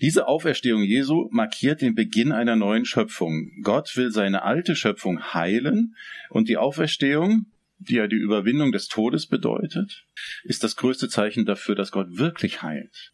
Diese 0.00 0.26
Auferstehung 0.26 0.82
Jesu 0.82 1.28
markiert 1.30 1.80
den 1.80 1.94
Beginn 1.94 2.32
einer 2.32 2.56
neuen 2.56 2.84
Schöpfung. 2.84 3.50
Gott 3.62 3.96
will 3.96 4.10
seine 4.10 4.42
alte 4.42 4.74
Schöpfung 4.74 5.32
heilen 5.32 5.94
und 6.30 6.48
die 6.48 6.56
Auferstehung, 6.56 7.46
die 7.78 7.94
ja 7.94 8.06
die 8.06 8.16
Überwindung 8.16 8.72
des 8.72 8.88
Todes 8.88 9.26
bedeutet, 9.26 10.04
ist 10.42 10.64
das 10.64 10.76
größte 10.76 11.08
Zeichen 11.08 11.44
dafür, 11.44 11.74
dass 11.74 11.92
Gott 11.92 12.18
wirklich 12.18 12.62
heilt 12.62 13.12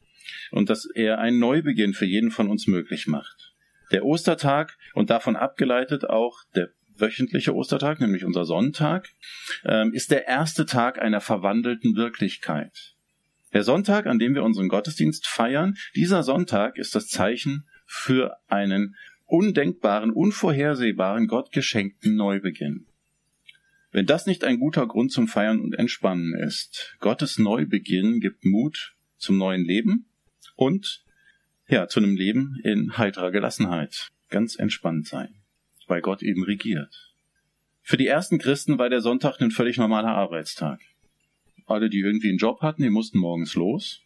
und 0.51 0.71
dass 0.71 0.87
er 0.87 1.19
einen 1.19 1.39
Neubeginn 1.39 1.93
für 1.93 2.07
jeden 2.07 2.31
von 2.31 2.49
uns 2.49 2.67
möglich 2.67 3.07
macht. 3.07 3.53
Der 3.93 4.05
Ostertag 4.05 4.79
und 4.95 5.11
davon 5.11 5.37
abgeleitet 5.37 6.09
auch 6.09 6.39
der 6.55 6.71
wöchentliche 6.97 7.55
Ostertag, 7.55 8.01
nämlich 8.01 8.25
unser 8.25 8.45
Sonntag, 8.45 9.09
ähm, 9.65 9.93
ist 9.93 10.11
der 10.11 10.27
erste 10.27 10.67
Tag 10.67 11.01
einer 11.01 11.21
verwandelten 11.21 11.97
Wirklichkeit. 11.97 12.95
Der 13.53 13.65
Sonntag, 13.65 14.07
an 14.07 14.19
dem 14.19 14.35
wir 14.35 14.45
unseren 14.45 14.69
Gottesdienst 14.69 15.27
feiern, 15.27 15.77
dieser 15.95 16.23
Sonntag 16.23 16.79
ist 16.79 16.95
das 16.95 17.09
Zeichen 17.09 17.67
für 17.85 18.37
einen 18.47 18.95
undenkbaren, 19.27 20.13
unvorhersehbaren, 20.13 21.27
Gott 21.27 21.53
geschenkten 21.53 22.17
Neubeginn. 22.17 22.87
Wenn 23.93 24.07
das 24.07 24.27
nicht 24.27 24.45
ein 24.45 24.61
guter 24.61 24.87
Grund 24.87 25.11
zum 25.11 25.27
Feiern 25.27 25.61
und 25.61 25.75
Entspannen 25.75 26.35
ist, 26.35 26.97
Gottes 27.01 27.39
Neubeginn 27.39 28.21
gibt 28.21 28.45
Mut 28.45 28.95
zum 29.17 29.37
neuen 29.37 29.65
Leben 29.65 30.07
und 30.55 31.05
ja, 31.69 31.89
zu 31.89 32.01
einem 32.01 32.17
Leben 32.17 32.61
in 32.63 32.99
heiterer 32.99 33.31
Gelassenheit, 33.31 34.11
ganz 34.29 34.57
entspannt 34.57 35.07
sein, 35.07 35.35
weil 35.87 36.03
Gott 36.03 36.23
eben 36.23 36.45
regiert. 36.45 37.15
Für 37.83 37.97
die 37.97 38.07
ersten 38.07 38.39
Christen 38.39 38.79
war 38.79 38.91
der 38.91 39.01
Sonntag 39.01 39.41
ein 39.41 39.51
völlig 39.51 39.77
normaler 39.77 40.15
Arbeitstag. 40.15 40.81
Alle, 41.71 41.91
die 41.91 42.01
irgendwie 42.01 42.29
einen 42.29 42.39
Job 42.39 42.61
hatten, 42.63 42.83
die 42.83 42.91
mussten 42.91 43.19
morgens 43.19 43.55
los. 43.55 44.03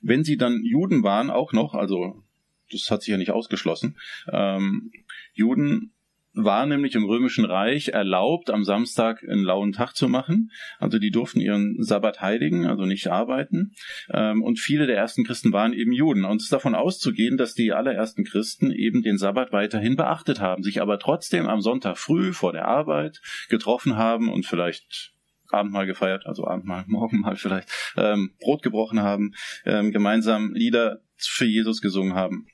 Wenn 0.00 0.24
sie 0.24 0.36
dann 0.36 0.62
Juden 0.64 1.02
waren, 1.02 1.30
auch 1.30 1.52
noch, 1.52 1.74
also 1.74 2.22
das 2.70 2.90
hat 2.90 3.02
sich 3.02 3.10
ja 3.10 3.16
nicht 3.16 3.30
ausgeschlossen, 3.30 3.96
ähm, 4.32 4.90
Juden 5.32 5.94
war 6.34 6.66
nämlich 6.66 6.94
im 6.96 7.04
Römischen 7.04 7.44
Reich 7.44 7.88
erlaubt, 7.88 8.50
am 8.50 8.64
Samstag 8.64 9.22
einen 9.22 9.44
lauen 9.44 9.72
Tag 9.72 9.94
zu 9.94 10.08
machen. 10.08 10.50
Also 10.78 10.98
die 10.98 11.10
durften 11.10 11.40
ihren 11.40 11.82
Sabbat 11.82 12.20
heiligen, 12.20 12.66
also 12.66 12.84
nicht 12.86 13.06
arbeiten. 13.06 13.72
Ähm, 14.12 14.42
und 14.42 14.58
viele 14.58 14.86
der 14.86 14.96
ersten 14.96 15.24
Christen 15.24 15.52
waren 15.52 15.72
eben 15.72 15.92
Juden. 15.92 16.24
Und 16.24 16.38
es 16.38 16.44
ist 16.44 16.52
davon 16.52 16.74
auszugehen, 16.74 17.36
dass 17.36 17.54
die 17.54 17.72
allerersten 17.72 18.24
Christen 18.24 18.72
eben 18.72 19.02
den 19.02 19.16
Sabbat 19.16 19.52
weiterhin 19.52 19.96
beachtet 19.96 20.40
haben, 20.40 20.64
sich 20.64 20.82
aber 20.82 20.98
trotzdem 20.98 21.46
am 21.46 21.60
Sonntag 21.60 21.98
früh 21.98 22.32
vor 22.32 22.52
der 22.52 22.66
Arbeit 22.66 23.20
getroffen 23.48 23.96
haben 23.96 24.28
und 24.28 24.44
vielleicht 24.44 25.13
Abendmahl 25.54 25.86
gefeiert, 25.86 26.26
also 26.26 26.46
Abendmahl, 26.46 26.84
Morgenmahl 26.88 27.36
vielleicht, 27.36 27.68
ähm, 27.96 28.34
Brot 28.40 28.62
gebrochen 28.62 29.00
haben, 29.00 29.34
ähm, 29.64 29.92
gemeinsam 29.92 30.52
Lieder 30.54 31.00
für 31.16 31.46
Jesus 31.46 31.80
gesungen 31.80 32.14
haben. 32.14 32.46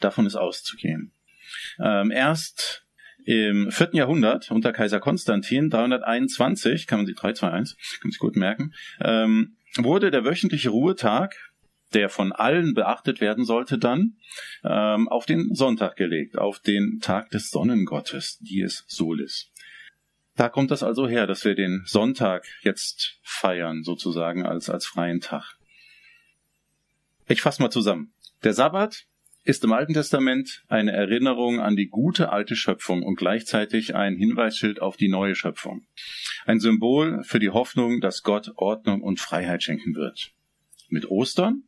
Davon 0.00 0.26
ist 0.26 0.36
auszugehen. 0.36 1.12
Ähm, 1.78 2.10
erst 2.10 2.86
im 3.24 3.70
vierten 3.70 3.96
Jahrhundert 3.96 4.50
unter 4.50 4.72
Kaiser 4.72 5.00
Konstantin, 5.00 5.70
321, 5.70 6.86
kann 6.86 7.00
man 7.00 7.06
sich 7.06 7.16
321, 7.16 7.76
kann 8.00 8.08
man 8.08 8.10
sich 8.10 8.18
gut 8.18 8.36
merken, 8.36 8.74
ähm, 9.00 9.56
wurde 9.76 10.10
der 10.10 10.24
wöchentliche 10.24 10.70
Ruhetag, 10.70 11.34
der 11.94 12.08
von 12.08 12.32
allen 12.32 12.74
beachtet 12.74 13.20
werden 13.20 13.44
sollte, 13.44 13.78
dann 13.78 14.16
ähm, 14.64 15.08
auf 15.08 15.26
den 15.26 15.54
Sonntag 15.54 15.96
gelegt, 15.96 16.38
auf 16.38 16.58
den 16.58 17.00
Tag 17.00 17.30
des 17.30 17.50
Sonnengottes, 17.50 18.38
Dies 18.40 18.84
Solis. 18.88 19.51
Da 20.36 20.48
kommt 20.48 20.70
das 20.70 20.82
also 20.82 21.06
her, 21.06 21.26
dass 21.26 21.44
wir 21.44 21.54
den 21.54 21.82
Sonntag 21.84 22.46
jetzt 22.62 23.18
feiern, 23.22 23.82
sozusagen 23.82 24.46
als, 24.46 24.70
als 24.70 24.86
freien 24.86 25.20
Tag. 25.20 25.56
Ich 27.28 27.42
fasse 27.42 27.62
mal 27.62 27.70
zusammen. 27.70 28.12
Der 28.42 28.54
Sabbat 28.54 29.06
ist 29.44 29.64
im 29.64 29.72
Alten 29.72 29.94
Testament 29.94 30.64
eine 30.68 30.92
Erinnerung 30.92 31.60
an 31.60 31.76
die 31.76 31.88
gute 31.88 32.30
alte 32.30 32.56
Schöpfung 32.56 33.02
und 33.02 33.16
gleichzeitig 33.16 33.94
ein 33.94 34.16
Hinweisschild 34.16 34.80
auf 34.80 34.96
die 34.96 35.08
neue 35.08 35.34
Schöpfung. 35.34 35.86
Ein 36.46 36.60
Symbol 36.60 37.22
für 37.24 37.38
die 37.38 37.50
Hoffnung, 37.50 38.00
dass 38.00 38.22
Gott 38.22 38.52
Ordnung 38.56 39.02
und 39.02 39.20
Freiheit 39.20 39.62
schenken 39.62 39.94
wird. 39.94 40.32
Mit 40.88 41.10
Ostern, 41.10 41.64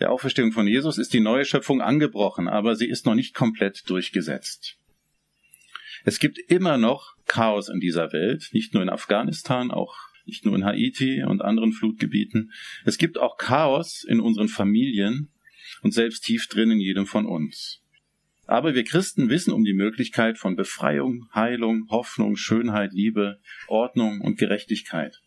der 0.00 0.10
Auferstehung 0.10 0.52
von 0.52 0.66
Jesus, 0.66 0.96
ist 0.98 1.12
die 1.12 1.20
neue 1.20 1.44
Schöpfung 1.44 1.82
angebrochen, 1.82 2.48
aber 2.48 2.76
sie 2.76 2.88
ist 2.88 3.04
noch 3.04 3.14
nicht 3.14 3.34
komplett 3.34 3.88
durchgesetzt. 3.90 4.77
Es 6.04 6.18
gibt 6.18 6.38
immer 6.38 6.78
noch 6.78 7.16
Chaos 7.26 7.68
in 7.68 7.80
dieser 7.80 8.12
Welt, 8.12 8.48
nicht 8.52 8.74
nur 8.74 8.82
in 8.82 8.88
Afghanistan, 8.88 9.70
auch 9.70 9.94
nicht 10.24 10.44
nur 10.44 10.54
in 10.54 10.64
Haiti 10.64 11.22
und 11.22 11.42
anderen 11.42 11.72
Flutgebieten. 11.72 12.52
Es 12.84 12.98
gibt 12.98 13.18
auch 13.18 13.36
Chaos 13.36 14.04
in 14.04 14.20
unseren 14.20 14.48
Familien, 14.48 15.30
und 15.82 15.92
selbst 15.92 16.24
tief 16.24 16.48
drin 16.48 16.70
in 16.70 16.80
jedem 16.80 17.06
von 17.06 17.26
uns. 17.26 17.82
Aber 18.46 18.74
wir 18.74 18.84
Christen 18.84 19.28
wissen 19.28 19.52
um 19.52 19.64
die 19.64 19.74
Möglichkeit 19.74 20.38
von 20.38 20.56
Befreiung, 20.56 21.28
Heilung, 21.34 21.86
Hoffnung, 21.90 22.36
Schönheit, 22.36 22.92
Liebe, 22.92 23.40
Ordnung 23.66 24.20
und 24.20 24.38
Gerechtigkeit. 24.38 25.20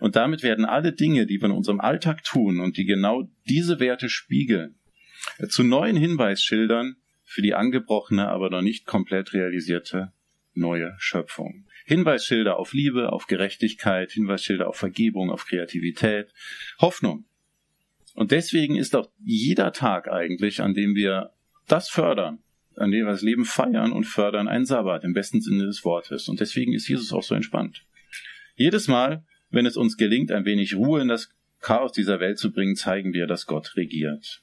Und 0.00 0.16
damit 0.16 0.42
werden 0.42 0.64
alle 0.64 0.92
Dinge, 0.92 1.26
die 1.26 1.40
wir 1.40 1.46
in 1.46 1.54
unserem 1.54 1.80
Alltag 1.80 2.24
tun 2.24 2.60
und 2.60 2.76
die 2.76 2.84
genau 2.84 3.30
diese 3.48 3.78
Werte 3.78 4.08
spiegeln, 4.08 4.74
zu 5.48 5.62
neuen 5.62 5.96
Hinweisschildern 5.96 6.96
für 7.24 7.42
die 7.42 7.54
angebrochene, 7.54 8.28
aber 8.28 8.50
noch 8.50 8.62
nicht 8.62 8.86
komplett 8.86 9.32
realisierte 9.32 10.12
neue 10.54 10.94
Schöpfung. 10.98 11.66
Hinweisschilder 11.84 12.58
auf 12.58 12.72
Liebe, 12.72 13.12
auf 13.12 13.26
Gerechtigkeit, 13.26 14.12
Hinweisschilder 14.12 14.68
auf 14.68 14.76
Vergebung, 14.76 15.30
auf 15.30 15.46
Kreativität, 15.46 16.32
Hoffnung. 16.78 17.24
Und 18.14 18.30
deswegen 18.30 18.76
ist 18.76 18.94
auch 18.94 19.10
jeder 19.24 19.72
Tag 19.72 20.08
eigentlich, 20.08 20.60
an 20.60 20.74
dem 20.74 20.94
wir 20.94 21.32
das 21.66 21.88
fördern, 21.88 22.38
an 22.76 22.90
dem 22.90 23.06
wir 23.06 23.12
das 23.12 23.22
Leben 23.22 23.44
feiern 23.44 23.92
und 23.92 24.04
fördern, 24.04 24.48
ein 24.48 24.64
Sabbat 24.64 25.04
im 25.04 25.12
besten 25.12 25.40
Sinne 25.40 25.66
des 25.66 25.84
Wortes. 25.84 26.28
Und 26.28 26.40
deswegen 26.40 26.72
ist 26.72 26.88
Jesus 26.88 27.12
auch 27.12 27.22
so 27.22 27.34
entspannt. 27.34 27.84
Jedes 28.56 28.88
Mal, 28.88 29.24
wenn 29.50 29.66
es 29.66 29.76
uns 29.76 29.96
gelingt, 29.96 30.30
ein 30.30 30.44
wenig 30.44 30.76
Ruhe 30.76 31.02
in 31.02 31.08
das 31.08 31.30
Chaos 31.60 31.92
dieser 31.92 32.20
Welt 32.20 32.38
zu 32.38 32.52
bringen, 32.52 32.76
zeigen 32.76 33.12
wir, 33.12 33.26
dass 33.26 33.46
Gott 33.46 33.76
regiert. 33.76 34.42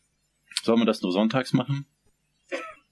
Sollen 0.64 0.80
wir 0.80 0.86
das 0.86 1.02
nur 1.02 1.12
sonntags 1.12 1.54
machen? 1.54 1.86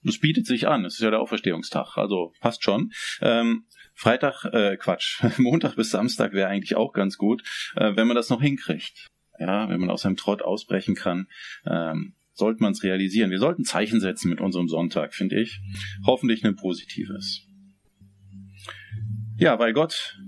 Das 0.02 0.18
bietet 0.18 0.46
sich 0.46 0.66
an. 0.66 0.84
Es 0.84 0.94
ist 0.94 1.00
ja 1.00 1.10
der 1.10 1.20
Auferstehungstag, 1.20 1.96
also 1.96 2.32
passt 2.40 2.64
schon. 2.64 2.90
Ähm, 3.20 3.64
Freitag, 3.94 4.44
äh, 4.52 4.76
Quatsch, 4.76 5.22
Montag 5.38 5.76
bis 5.76 5.90
Samstag 5.90 6.32
wäre 6.32 6.48
eigentlich 6.48 6.76
auch 6.76 6.92
ganz 6.92 7.18
gut, 7.18 7.42
äh, 7.76 7.96
wenn 7.96 8.06
man 8.06 8.16
das 8.16 8.30
noch 8.30 8.40
hinkriegt 8.40 9.10
ja, 9.40 9.68
wenn 9.68 9.80
man 9.80 9.90
aus 9.90 10.02
seinem 10.02 10.16
Trott 10.16 10.42
ausbrechen 10.42 10.94
kann, 10.94 11.26
ähm, 11.66 12.12
sollte 12.34 12.62
man 12.62 12.72
es 12.72 12.84
realisieren. 12.84 13.30
Wir 13.30 13.38
sollten 13.38 13.64
Zeichen 13.64 14.00
setzen 14.00 14.28
mit 14.28 14.40
unserem 14.40 14.68
Sonntag, 14.68 15.14
finde 15.14 15.40
ich. 15.40 15.60
Hoffentlich 16.06 16.44
ein 16.44 16.56
positives. 16.56 17.46
Ja, 19.38 19.58
weil 19.58 19.72
Gott 19.72 20.18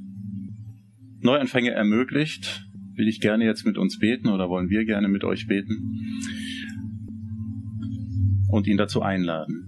Neuanfänge 1.20 1.70
ermöglicht, 1.70 2.64
will 2.94 3.06
ich 3.06 3.20
gerne 3.20 3.44
jetzt 3.44 3.64
mit 3.64 3.78
uns 3.78 3.98
beten 3.98 4.28
oder 4.28 4.48
wollen 4.48 4.70
wir 4.70 4.84
gerne 4.84 5.08
mit 5.08 5.24
euch 5.24 5.46
beten 5.46 6.20
und 8.48 8.66
ihn 8.66 8.78
dazu 8.78 9.02
einladen. 9.02 9.61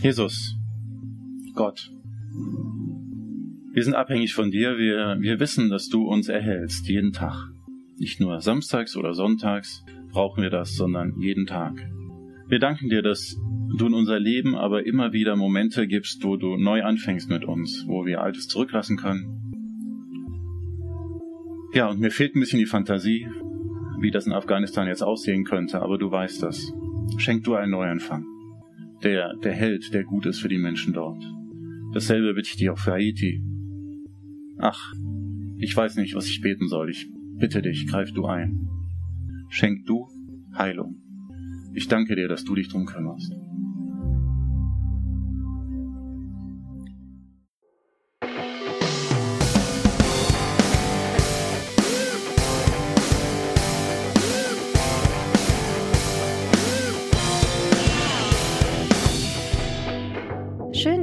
Jesus, 0.00 0.56
Gott, 1.56 1.90
wir 3.72 3.82
sind 3.82 3.94
abhängig 3.94 4.32
von 4.32 4.52
dir. 4.52 4.78
Wir, 4.78 5.16
wir 5.20 5.40
wissen, 5.40 5.70
dass 5.70 5.88
du 5.88 6.06
uns 6.06 6.28
erhältst, 6.28 6.88
jeden 6.88 7.12
Tag. 7.12 7.50
Nicht 7.98 8.20
nur 8.20 8.40
samstags 8.40 8.96
oder 8.96 9.12
sonntags 9.14 9.84
brauchen 10.12 10.42
wir 10.42 10.50
das, 10.50 10.76
sondern 10.76 11.18
jeden 11.18 11.46
Tag. 11.46 11.74
Wir 12.46 12.60
danken 12.60 12.88
dir, 12.88 13.02
dass 13.02 13.40
du 13.76 13.86
in 13.86 13.94
unser 13.94 14.20
Leben 14.20 14.54
aber 14.54 14.86
immer 14.86 15.12
wieder 15.12 15.34
Momente 15.34 15.88
gibst, 15.88 16.22
wo 16.22 16.36
du 16.36 16.56
neu 16.56 16.84
anfängst 16.84 17.28
mit 17.28 17.44
uns, 17.44 17.84
wo 17.88 18.06
wir 18.06 18.20
Altes 18.20 18.46
zurücklassen 18.46 18.96
können. 18.96 19.34
Ja, 21.74 21.88
und 21.90 21.98
mir 21.98 22.12
fehlt 22.12 22.36
ein 22.36 22.40
bisschen 22.40 22.60
die 22.60 22.66
Fantasie, 22.66 23.26
wie 24.00 24.12
das 24.12 24.28
in 24.28 24.32
Afghanistan 24.32 24.86
jetzt 24.86 25.02
aussehen 25.02 25.44
könnte, 25.44 25.82
aber 25.82 25.98
du 25.98 26.08
weißt 26.08 26.40
das. 26.44 26.72
Schenk 27.16 27.42
du 27.42 27.56
einen 27.56 27.72
Neuanfang. 27.72 28.37
Der, 29.02 29.34
der 29.36 29.52
Held, 29.52 29.94
der 29.94 30.04
gut 30.04 30.26
ist 30.26 30.40
für 30.40 30.48
die 30.48 30.58
Menschen 30.58 30.92
dort. 30.92 31.22
Dasselbe 31.92 32.34
bitte 32.34 32.48
ich 32.50 32.56
dir 32.56 32.72
auch 32.72 32.78
für 32.78 32.92
Haiti. 32.92 33.42
Ach, 34.58 34.92
Ich 35.60 35.76
weiß 35.76 35.96
nicht, 35.96 36.14
was 36.14 36.26
ich 36.26 36.40
beten 36.40 36.68
soll. 36.68 36.90
Ich 36.90 37.08
bitte 37.38 37.62
dich, 37.62 37.86
greif 37.88 38.12
du 38.12 38.26
ein. 38.26 38.68
Schenk 39.48 39.86
du 39.86 40.06
Heilung. 40.56 40.96
Ich 41.74 41.88
danke 41.88 42.14
dir, 42.14 42.28
dass 42.28 42.44
du 42.44 42.54
dich 42.54 42.68
drum 42.68 42.86
kümmerst. 42.86 43.32